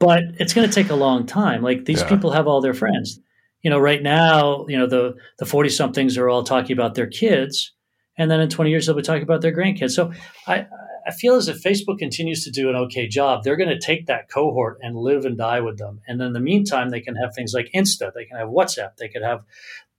[0.00, 1.62] but it's going to take a long time.
[1.62, 2.08] Like these Yeah.
[2.08, 3.20] people have all their friends.
[3.62, 7.08] You know, right now, you know, the the 40 somethings are all talking about their
[7.08, 7.72] kids.
[8.16, 9.90] And then in 20 years, they'll be talking about their grandkids.
[9.92, 10.12] So
[10.46, 10.66] I,
[11.08, 14.06] I feel as if Facebook continues to do an okay job, they're going to take
[14.06, 16.02] that cohort and live and die with them.
[16.06, 19.08] And in the meantime, they can have things like Insta, they can have WhatsApp, they
[19.08, 19.44] could have,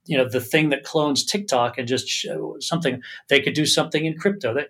[0.06, 2.28] you know, the thing that clones TikTok and just
[2.60, 3.02] something.
[3.28, 4.54] They could do something in crypto.
[4.54, 4.68] That,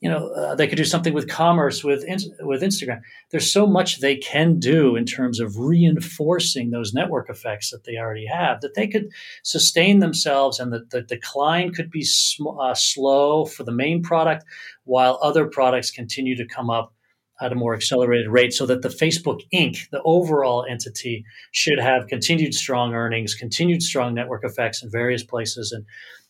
[0.00, 2.04] you know, uh, they could do something with commerce with
[2.40, 3.00] with Instagram.
[3.30, 7.96] There's so much they can do in terms of reinforcing those network effects that they
[7.96, 9.08] already have that they could
[9.42, 14.44] sustain themselves, and that the decline could be sm- uh, slow for the main product,
[14.84, 16.92] while other products continue to come up
[17.40, 22.06] at a more accelerated rate, so that the Facebook Inc., the overall entity, should have
[22.08, 25.84] continued strong earnings, continued strong network effects in various places, and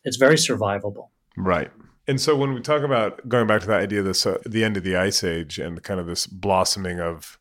[0.04, 1.08] it's very survivable.
[1.36, 1.70] Right.
[2.08, 4.64] And so when we talk about going back to that idea of this, uh, the
[4.64, 7.38] end of the ice age and kind of this blossoming of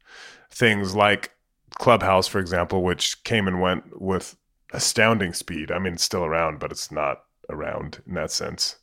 [0.52, 1.32] things like
[1.72, 4.36] Clubhouse, for example, which came and went with
[4.74, 5.72] astounding speed.
[5.72, 8.76] I mean, it's still around, but it's not around in that sense.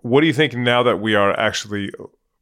[0.00, 1.92] What do you think now that we are actually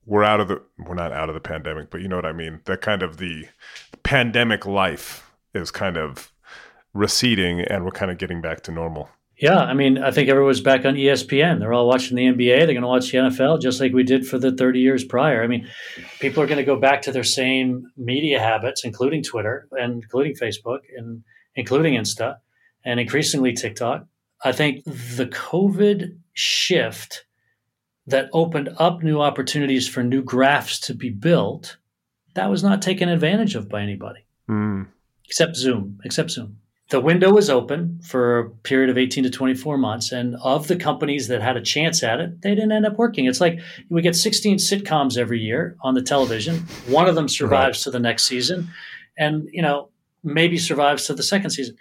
[0.06, 2.32] we're out of the we're not out of the pandemic, but you know what I
[2.32, 2.60] mean?
[2.66, 3.48] That kind of the
[4.04, 6.32] pandemic life is kind of
[6.94, 9.08] receding and we're kind of getting back to normal.
[9.40, 11.60] Yeah, I mean, I think everyone's back on ESPN.
[11.60, 12.58] They're all watching the NBA.
[12.58, 15.42] They're going to watch the NFL just like we did for the 30 years prior.
[15.42, 15.66] I mean,
[16.20, 20.34] people are going to go back to their same media habits, including Twitter and including
[20.34, 21.22] Facebook and
[21.54, 22.36] including Insta
[22.84, 24.06] and increasingly TikTok.
[24.44, 27.24] I think the COVID shift
[28.06, 31.78] that opened up new opportunities for new graphs to be built,
[32.34, 34.88] that was not taken advantage of by anybody Mm.
[35.24, 36.58] except Zoom, except Zoom.
[36.90, 40.10] The window was open for a period of 18 to 24 months.
[40.10, 43.26] And of the companies that had a chance at it, they didn't end up working.
[43.26, 46.56] It's like we get 16 sitcoms every year on the television.
[46.88, 48.68] One of them survives to the next season
[49.16, 49.90] and, you know,
[50.24, 51.76] maybe survives to the second season.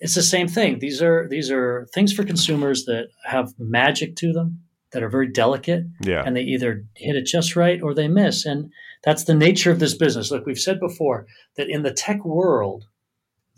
[0.00, 0.78] It's the same thing.
[0.78, 5.28] These are these are things for consumers that have magic to them, that are very
[5.28, 6.22] delicate, Yeah.
[6.24, 8.44] and they either hit it just right or they miss.
[8.46, 8.70] And
[9.04, 10.30] that's the nature of this business.
[10.30, 11.26] Look, we've said before
[11.56, 12.86] that in the tech world,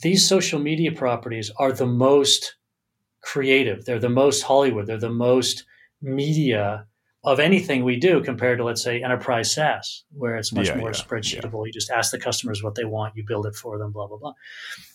[0.01, 2.57] these social media properties are the most
[3.21, 3.85] creative.
[3.85, 4.87] They're the most Hollywood.
[4.87, 5.65] They're the most
[6.01, 6.87] media
[7.25, 10.91] of anything we do compared to, let's say, enterprise SaaS, where it's much Yeah, more
[10.91, 11.67] yeah, spreadsheetable.
[11.67, 14.19] You just ask the customers what they want, you build it for them, blah, blah,
[14.19, 14.35] blah.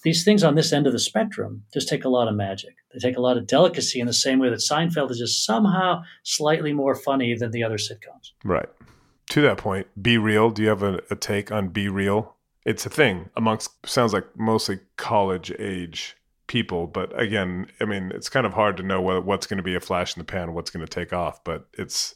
[0.03, 2.75] These things on this end of the spectrum just take a lot of magic.
[2.93, 6.03] They take a lot of delicacy in the same way that Seinfeld is just somehow
[6.23, 8.31] slightly more funny than the other sitcoms.
[8.45, 8.69] Right.
[9.29, 10.53] To that point, BeReal.
[10.53, 12.32] Do you have a, a take on BeReal?
[12.65, 16.15] It's a thing amongst, sounds like mostly college age
[16.47, 16.87] people.
[16.87, 19.75] But again, I mean, it's kind of hard to know what, what's going to be
[19.75, 21.43] a flash in the pan, what's going to take off.
[21.43, 22.15] But it's,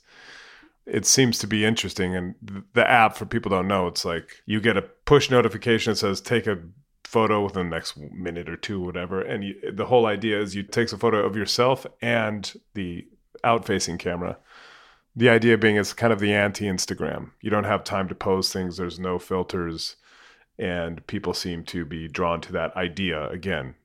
[0.85, 2.15] it seems to be interesting.
[2.15, 2.35] And
[2.73, 6.21] the app, for people don't know, it's like you get a push notification that says
[6.21, 6.59] take a
[7.03, 9.21] photo within the next minute or two, whatever.
[9.21, 13.07] And you, the whole idea is you takes a photo of yourself and the
[13.43, 14.37] out facing camera.
[15.15, 17.31] The idea being it's kind of the anti Instagram.
[17.41, 19.95] You don't have time to post things, there's no filters.
[20.59, 23.75] And people seem to be drawn to that idea again.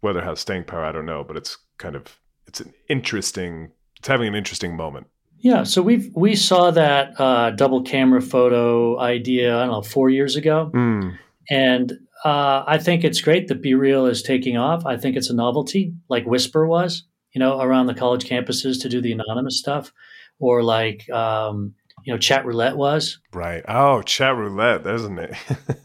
[0.00, 3.72] Whether it has staying power, I don't know, but it's kind of it's an interesting
[3.98, 5.06] it's having an interesting moment.
[5.40, 10.10] Yeah, so we we saw that uh, double camera photo idea I don't know four
[10.10, 10.70] years ago,
[11.50, 11.92] and
[12.24, 14.84] uh, I think it's great that BeReal is taking off.
[14.84, 18.88] I think it's a novelty, like Whisper was, you know, around the college campuses to
[18.88, 19.92] do the anonymous stuff,
[20.40, 21.74] or like um,
[22.08, 23.62] you know, Chatroulette was, Right.
[23.68, 25.34] Oh, Chatroulette, isn't it?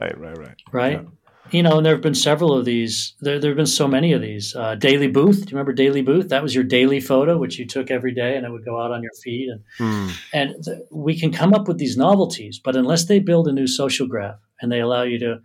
[0.00, 0.56] right, right, right.
[0.72, 1.06] right?
[1.50, 3.14] You know, and there have been several of these.
[3.20, 4.56] There, there have been so many of these.
[4.56, 5.34] Uh, DailyBooth.
[5.34, 6.30] Do you remember DailyBooth?
[6.30, 8.90] That was your daily photo, which you took every day, and it would go out
[8.90, 9.50] on your feed.
[9.50, 10.08] And Hmm.
[10.32, 13.66] and th- we can come up with these novelties, but unless they build a new
[13.66, 15.40] social graph and they allow you to,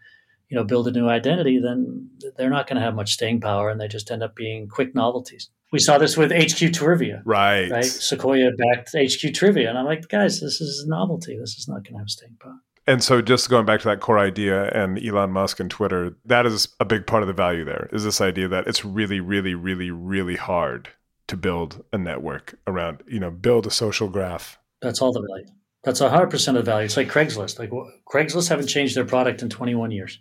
[0.47, 3.69] you know, build a new identity, then they're not going to have much staying power,
[3.69, 5.49] and they just end up being quick novelties.
[5.71, 7.69] We saw this with HQ Trivia, Right.
[7.69, 7.85] right?
[7.85, 11.37] Sequoia backed HQ Trivia, and I'm like, guys, this is a novelty.
[11.37, 12.55] This is not going to have staying power.
[12.87, 16.47] And so just going back to that core idea and Elon Musk and Twitter, that
[16.47, 17.87] is a big part of the value there.
[17.93, 20.89] Is this idea that it's really really really really hard
[21.27, 24.57] to build a network around, you know, build a social graph.
[24.81, 25.45] That's all the value.
[25.83, 26.85] That's 100% of the value.
[26.85, 27.59] It's like Craigslist.
[27.59, 30.19] Like wh- Craigslist haven't changed their product in 21 years.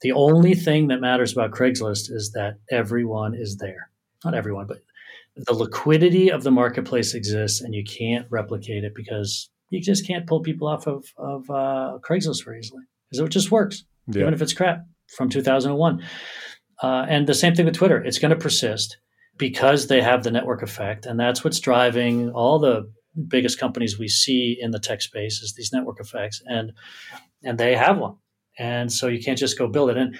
[0.00, 3.88] The only thing that matters about Craigslist is that everyone is there.
[4.24, 4.78] Not everyone, but
[5.36, 10.26] the liquidity of the marketplace exists and you can't replicate it because you just can't
[10.26, 14.22] pull people off of, of uh, Craigslist very easily because it just works, Yeah.
[14.22, 14.84] even if it's crap
[15.16, 16.02] from 2001.
[16.82, 18.02] Uh, and the same thing with Twitter.
[18.02, 18.98] It's going to persist
[19.38, 21.06] because they have the network effect.
[21.06, 22.90] And that's what's driving all the
[23.28, 26.42] biggest companies we see in the tech space is these network effects.
[26.46, 26.72] And
[27.44, 28.16] and they have one.
[28.58, 29.96] And so you can't just go build it.
[29.96, 30.16] And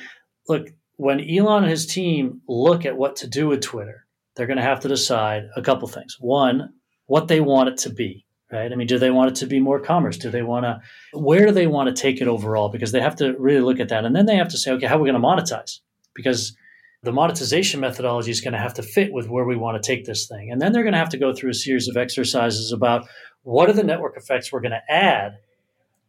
[0.48, 4.59] look, when Elon and his team look at what to do with Twitter, they're going
[4.59, 6.16] to have to decide a couple things.
[6.20, 6.74] One,
[7.07, 8.72] what they want it to be, right?
[8.72, 10.16] I mean, do they want it to be more commerce?
[10.16, 10.80] Do they want to,
[11.12, 12.68] where do they want to take it overall?
[12.68, 14.05] Because they have to really look at that.
[14.05, 15.80] And then they have to say, okay, how are we going to monetize?
[16.14, 16.57] Because
[17.03, 20.05] the monetization methodology is going to have to fit with where we want to take
[20.05, 20.51] this thing.
[20.51, 23.09] And then they're going to have to go through a series of exercises about
[23.43, 25.38] what are the network effects we're going to add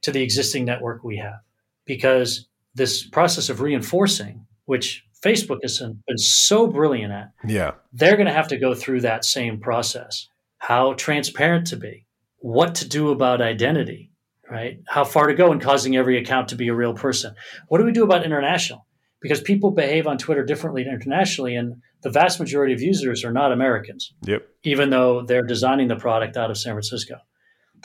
[0.02, 1.40] to the existing network we have.
[1.86, 7.72] Because this process of reinforcing, which Facebook has been so brilliant at, Yeah.
[7.94, 10.28] they're going to have to go through that same process.
[10.58, 12.06] How transparent to be,
[12.40, 14.12] what to do about identity,
[14.50, 14.80] right?
[14.88, 17.36] How far to go in causing every account to be a real person.
[17.68, 18.86] What do we do about international?
[19.22, 23.54] Because people behave on Twitter differently internationally, and the vast majority of users are not
[23.54, 24.46] Americans, Yep.
[24.64, 27.16] even though they're designing the product out of San Francisco.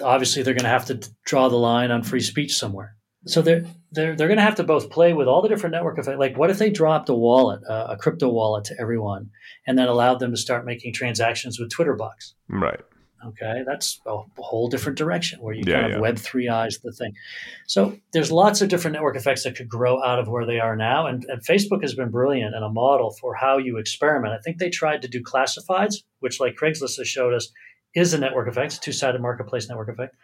[0.02, 2.96] Obviously, they're going to have to draw the line on free speech somewhere.
[3.26, 5.98] So they're they're they're going to have to both play with all the different network
[5.98, 6.18] effects.
[6.18, 9.30] Like, what if they dropped a wallet, uh, a crypto wallet, to everyone,
[9.66, 12.34] and then allowed them to start making transactions with Twitter bucks?
[12.48, 12.80] Right.
[13.26, 16.00] Okay, that's a whole different direction where you Yeah, kind of yeah.
[16.00, 17.14] web three eyes the thing.
[17.66, 20.76] So there's lots of different network effects that could grow out of where they are
[20.76, 24.34] now, and, and Facebook has been brilliant and a model for how you experiment.
[24.34, 27.50] I think they tried to do classifieds, which, like Craigslist has showed us,
[27.92, 30.14] is a network effect, two-sided marketplace network effect.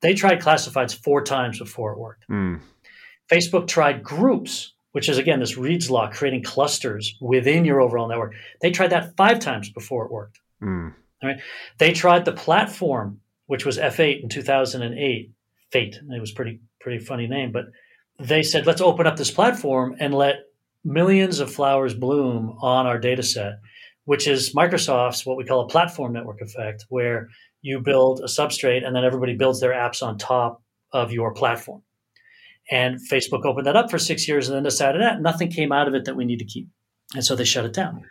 [0.00, 2.28] They tried classifieds four times before it worked.
[2.30, 2.60] Mm.
[3.30, 8.34] Facebook tried groups, which is again this Reed's law, creating clusters within your overall network.
[8.60, 10.40] They tried that five times before it worked.
[10.62, 10.94] Mm.
[11.22, 11.40] All right.
[11.78, 15.32] They tried the platform, which was F8 in 2008.
[15.70, 16.00] Fate.
[16.10, 17.66] It was pretty pretty funny name, but
[18.18, 20.44] they said let's open up this platform and let
[20.84, 23.58] millions of flowers bloom on our data set,
[24.04, 27.28] which is Microsoft's what we call a platform network effect, where
[27.60, 31.82] you build a substrate and then everybody builds their apps on top of your platform.
[32.70, 35.88] And Facebook opened that up for six years and then decided that nothing came out
[35.88, 36.68] of it that we need to keep.
[37.14, 38.04] And so they shut it down.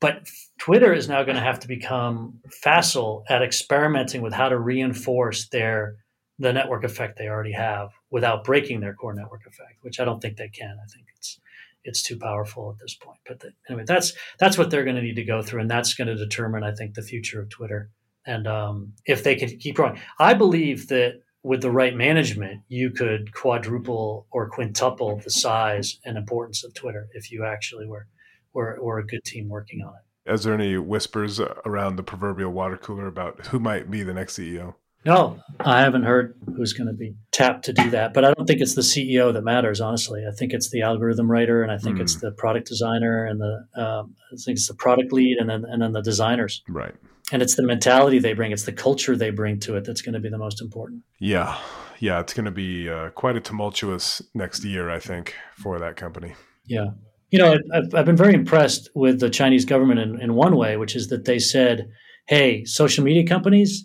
[0.00, 0.28] But
[0.58, 5.48] Twitter is now going to have to become facile at experimenting with how to reinforce
[5.48, 5.96] their
[6.38, 10.20] the network effect they already have without breaking their core network effect, which I don't
[10.20, 10.76] think they can.
[10.78, 11.40] I think it's
[11.82, 13.18] it's too powerful at this point.
[13.26, 15.94] But the, anyway, that's that's what they're going to need to go through, and that's
[15.94, 17.90] going to determine, I think, the future of Twitter
[18.26, 22.90] And um, if they could keep growing, I believe that with the right management, you
[22.90, 28.08] could quadruple or quintuple the size and importance of Twitter if you actually were
[28.52, 30.32] were, were a good team working on it.
[30.32, 34.38] Is there any whispers around the proverbial water cooler about who might be the next
[34.38, 34.74] CEO?
[35.04, 38.12] No, I haven't heard who's going to be tapped to do that.
[38.12, 40.24] But I don't think it's the CEO that matters, honestly.
[40.28, 42.00] I think it's the algorithm writer, and I think mm.
[42.00, 42.26] it's hmm.
[42.26, 45.80] the product designer, and the um, I think it's the product lead, and then and
[45.80, 46.64] then the designers.
[46.68, 46.94] Right.
[47.32, 50.14] And it's the mentality they bring, it's the culture they bring to it that's going
[50.14, 51.02] to be the most important.
[51.18, 51.58] Yeah,
[51.98, 55.96] yeah, it's going to be uh, quite a tumultuous next year, I think, for that
[55.96, 56.34] company.
[56.66, 56.90] Yeah,
[57.30, 60.76] you know, I've, I've been very impressed with the Chinese government in, in one way,
[60.76, 61.88] which is that they said,
[62.28, 63.84] "Hey, social media companies."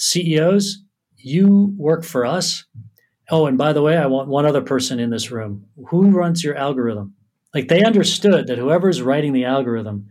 [0.00, 0.82] CEOs,
[1.18, 2.64] you work for us.
[3.30, 5.66] Oh, and by the way, I want one other person in this room.
[5.88, 7.14] Who runs your algorithm?
[7.54, 10.08] Like they understood that whoever's writing the algorithm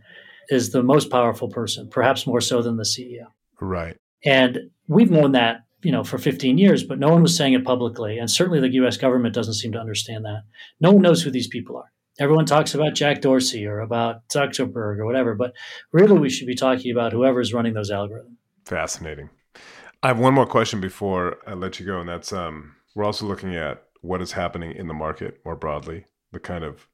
[0.50, 3.26] is the most powerful person, perhaps more so than the CEO.
[3.60, 3.96] Right.
[4.24, 7.64] And we've known that, you know, for 15 years, but no one was saying it
[7.64, 8.18] publicly.
[8.18, 10.42] And certainly the US government doesn't seem to understand that.
[10.80, 11.92] No one knows who these people are.
[12.18, 15.54] Everyone talks about Jack Dorsey or about Zuckerberg or whatever, but
[15.92, 18.36] really we should be talking about whoever's running those algorithms.
[18.66, 19.30] Fascinating.
[20.02, 23.26] I have one more question before I let you go, and that's um, we're also
[23.26, 26.06] looking at what is happening in the market more broadly.
[26.32, 26.88] The kind of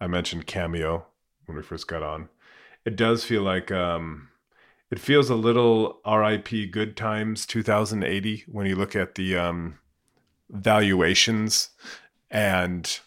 [0.00, 1.06] I mentioned cameo
[1.46, 2.28] when we first got on.
[2.86, 4.28] It does feel like um,
[4.92, 9.80] it feels a little RIP Good Times 2080 when you look at the um,
[10.50, 11.70] valuations
[12.30, 13.00] and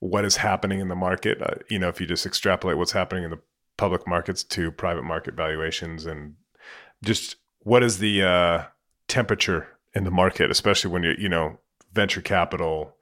[0.00, 1.40] what is happening in the market.
[1.40, 3.38] Uh, you know, if you just extrapolate what's happening in the
[3.76, 6.34] public markets to private market valuations and
[7.04, 8.64] just what is the uh,
[9.06, 11.60] temperature in the market, especially when you're, you know,
[11.92, 12.96] venture capital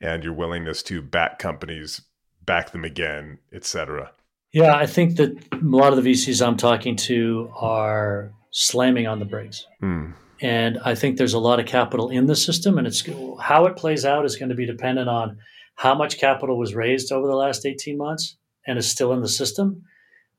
[0.00, 2.02] and your willingness to back companies,
[2.44, 4.10] back them again, et cetera?
[4.52, 9.18] Yeah, I think that a lot of the VCs I'm talking to are slamming on
[9.18, 9.66] the brakes.
[9.82, 10.14] Mm.
[10.40, 13.04] And I think there's a lot of capital in the system, and it's
[13.40, 15.38] how it plays out is going to be dependent on
[15.74, 18.36] how much capital was raised over the last 18 months
[18.66, 19.82] and is still in the system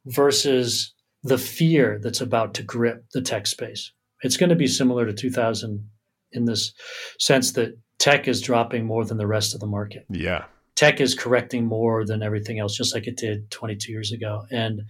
[0.05, 0.93] versus
[1.23, 3.91] the fear that's about to grip the tech space.
[4.21, 5.89] It's going to be similar to 2000
[6.31, 6.73] in this
[7.19, 10.05] sense that tech is dropping more than the rest of the market.
[10.09, 10.45] Yeah.
[10.79, 14.45] Tech is correcting more than everything else, just like it did 22 years ago.
[14.49, 14.83] And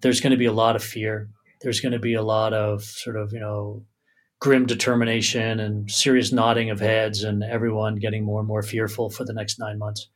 [0.00, 1.28] there's going to be a lot of fear.
[1.60, 3.82] There's going to be a lot of sort of, you know,
[4.38, 9.24] grim determination and serious nodding of heads and everyone getting more and more fearful for
[9.24, 10.08] the next nine months.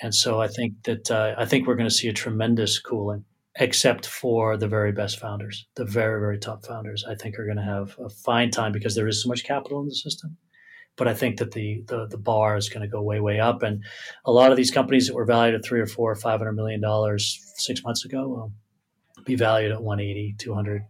[0.00, 3.26] And so I think that uh, I think we're going to see a tremendous cooling
[3.56, 7.58] except for the very best founders, the very, very top founders, I think are going
[7.58, 10.38] to have a fine time because there is so much capital in the system.
[10.98, 13.62] But I think that the, the, the bar is going to go way, way up.
[13.62, 13.84] And
[14.24, 16.52] a lot of these companies that were valued at three or four or five hundred
[16.52, 18.52] million dollars six months ago will
[19.24, 20.82] be valued at 180, 200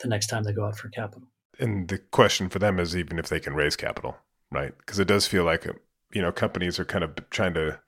[0.00, 1.28] the next time they go out for capital.
[1.58, 4.16] And the question for them is even if they can raise capital,
[4.50, 4.76] right?
[4.78, 5.66] Because it does feel like,
[6.12, 7.78] you know, companies are kind of trying to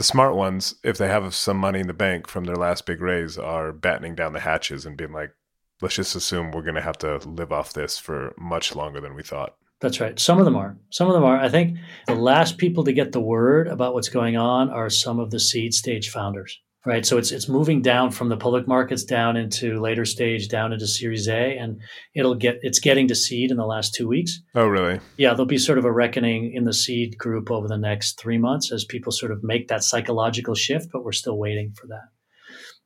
[0.00, 3.02] the smart ones, if they have some money in the bank from their last big
[3.02, 5.34] raise, are battening down the hatches and being like,
[5.82, 9.14] let's just assume we're going to have to live off this for much longer than
[9.14, 9.56] we thought.
[9.80, 10.18] That's right.
[10.18, 10.76] Some of them are.
[10.90, 11.38] Some of them are.
[11.38, 15.18] I think the last people to get the word about what's going on are some
[15.18, 17.04] of the seed stage founders right?
[17.04, 20.86] So it's it's moving down from the public markets down into later stage, down into
[20.86, 21.80] Series A, and
[22.14, 24.40] it'll get it's getting to seed in the last two weeks.
[24.54, 25.00] Oh, really?
[25.16, 28.38] Yeah, there'll be sort of a reckoning in the seed group over the next three
[28.38, 32.08] months as people sort of make that psychological shift, but we're still waiting for that.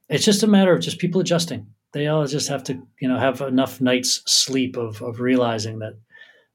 [0.09, 1.69] It's just a matter of just people adjusting.
[1.93, 5.95] They all just have to, you know, have enough nights sleep of of realizing that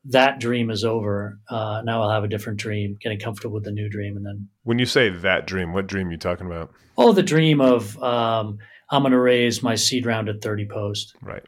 [0.05, 1.39] that dream is over.
[1.49, 4.49] Uh, now I'll have a different dream, getting comfortable with the new dream, and then.
[4.63, 6.71] When you say that dream, what dream are you talking about?
[6.97, 8.59] Oh, the dream of um,
[8.89, 11.15] I'm going to raise my seed round at 30 post.
[11.21, 11.43] Right.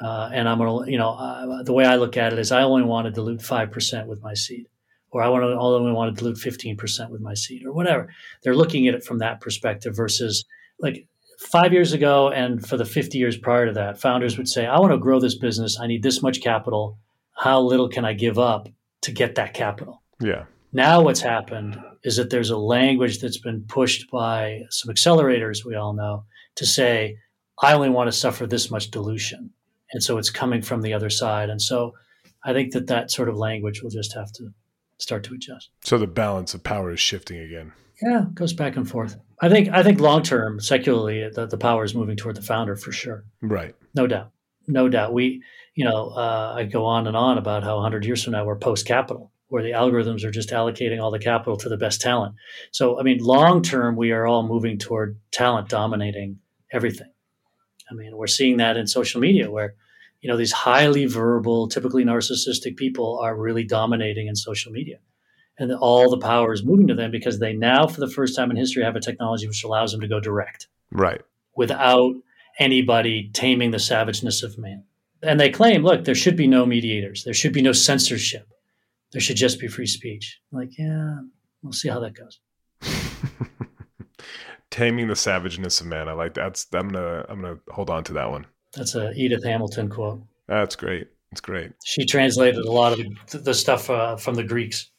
[0.00, 2.52] Uh, and I'm going to, you know, uh, the way I look at it is
[2.52, 4.66] I only want to dilute 5% with my seed,
[5.10, 8.12] or I want to only want to dilute 15% with my seed, or whatever.
[8.42, 10.44] They're looking at it from that perspective versus
[10.80, 11.06] like
[11.38, 14.78] five years ago and for the 50 years prior to that, founders would say, I
[14.80, 15.78] want to grow this business.
[15.80, 16.98] I need this much capital
[17.34, 18.68] how little can I give up
[19.02, 20.02] to get that capital?
[20.20, 20.44] Yeah.
[20.72, 25.74] Now, what's happened is that there's a language that's been pushed by some accelerators we
[25.74, 26.24] all know
[26.56, 27.18] to say,
[27.62, 29.50] I only want to suffer this much dilution.
[29.92, 31.50] And so it's coming from the other side.
[31.50, 31.94] And so
[32.44, 34.52] I think that that sort of language will just have to
[34.98, 35.70] start to adjust.
[35.84, 37.72] So the balance of power is shifting again.
[38.02, 39.16] Yeah, it goes back and forth.
[39.40, 42.76] I think I think long term, secularly, the, the power is moving toward the founder
[42.76, 43.24] for sure.
[43.40, 43.74] Right.
[43.94, 44.32] No doubt.
[44.66, 45.12] No doubt.
[45.12, 45.42] We
[45.74, 48.56] you know, uh, I go on and on about how 100 years from now we're
[48.56, 52.36] post capital, where the algorithms are just allocating all the capital to the best talent.
[52.70, 56.38] So, I mean, long term, we are all moving toward talent dominating
[56.72, 57.10] everything.
[57.90, 59.74] I mean, we're seeing that in social media where,
[60.20, 64.98] you know, these highly verbal, typically narcissistic people are really dominating in social media.
[65.58, 68.50] And all the power is moving to them because they now, for the first time
[68.50, 70.68] in history, have a technology which allows them to go direct.
[70.90, 71.20] Right.
[71.56, 72.14] Without
[72.58, 74.84] anybody taming the savageness of man.
[75.22, 77.24] And they claim, look, there should be no mediators.
[77.24, 78.46] There should be no censorship.
[79.12, 80.40] There should just be free speech.
[80.52, 81.16] like, yeah,
[81.62, 82.40] we'll see how that goes.
[84.70, 86.08] Taming the savageness of man.
[86.08, 86.64] I like that.
[86.74, 88.46] I'm gonna I'm gonna hold on to that one.
[88.74, 90.22] That's a Edith Hamilton quote.
[90.48, 91.06] That's great.
[91.30, 91.70] It's great.
[91.84, 94.90] She translated a lot of the stuff uh, from the Greeks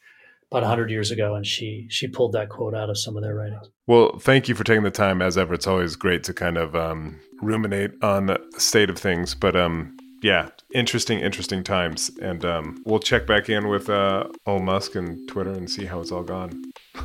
[0.50, 3.34] about 100 years ago and she she pulled that quote out of some of their
[3.34, 6.56] writings well thank you for taking the time as ever it's always great to kind
[6.56, 12.10] of um, ruminate on the state of things but um, yeah interesting interesting times.
[12.20, 16.00] And um, we'll check back in with uh, old musk and twitter and see how
[16.00, 16.72] it's all gone.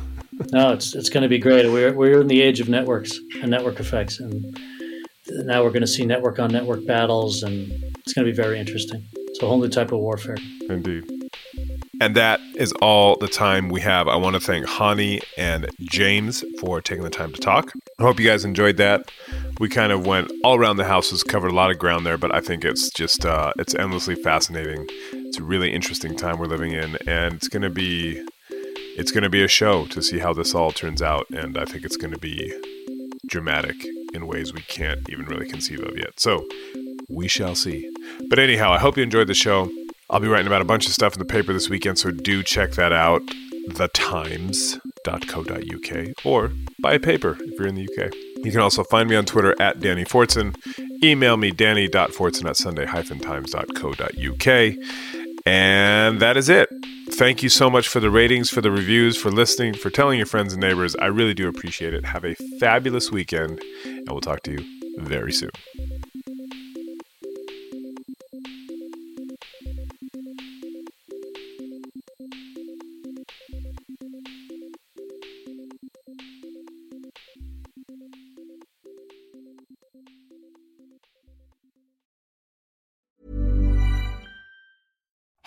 [0.50, 1.70] No it's it's going to be great.
[1.70, 4.58] We're, we're in the age of networks and network effects and
[5.28, 8.58] now we're going to see network on network battles and it's going to be very
[8.58, 9.06] interesting.
[9.14, 10.38] It's a whole new type of warfare.
[10.68, 11.21] Indeed
[12.02, 14.08] and that is all the time we have.
[14.08, 17.72] I want to thank Hani and James for taking the time to talk.
[18.00, 19.12] I hope you guys enjoyed that.
[19.60, 22.34] We kind of went all around the houses, covered a lot of ground there, but
[22.34, 24.84] I think it's just uh, it's endlessly fascinating.
[25.12, 29.44] It's a really interesting time we're living in, and it's to be it's to be
[29.44, 32.52] a show to see how this all turns out, and I think it's to be
[33.26, 33.76] dramatic
[34.12, 36.18] in ways we can't even really conceive of yet.
[36.18, 36.48] So
[37.08, 37.88] we shall see.
[38.28, 39.70] But anyhow, I hope you enjoyed the show.
[40.12, 42.42] I'll be writing about a bunch of stuff in the paper this weekend, so do
[42.42, 43.22] check that out.
[43.70, 48.12] TheTimes.co.uk or buy a paper if you're in the UK.
[48.44, 50.54] You can also find me on Twitter at Danny Fortson.
[51.02, 54.74] Email me danny.fortson at sunday-times.co.uk.
[55.46, 56.68] And that is it.
[57.10, 60.26] Thank you so much for the ratings, for the reviews, for listening, for telling your
[60.26, 60.94] friends and neighbors.
[60.96, 62.04] I really do appreciate it.
[62.04, 64.64] Have a fabulous weekend, and we'll talk to you
[64.98, 65.50] very soon.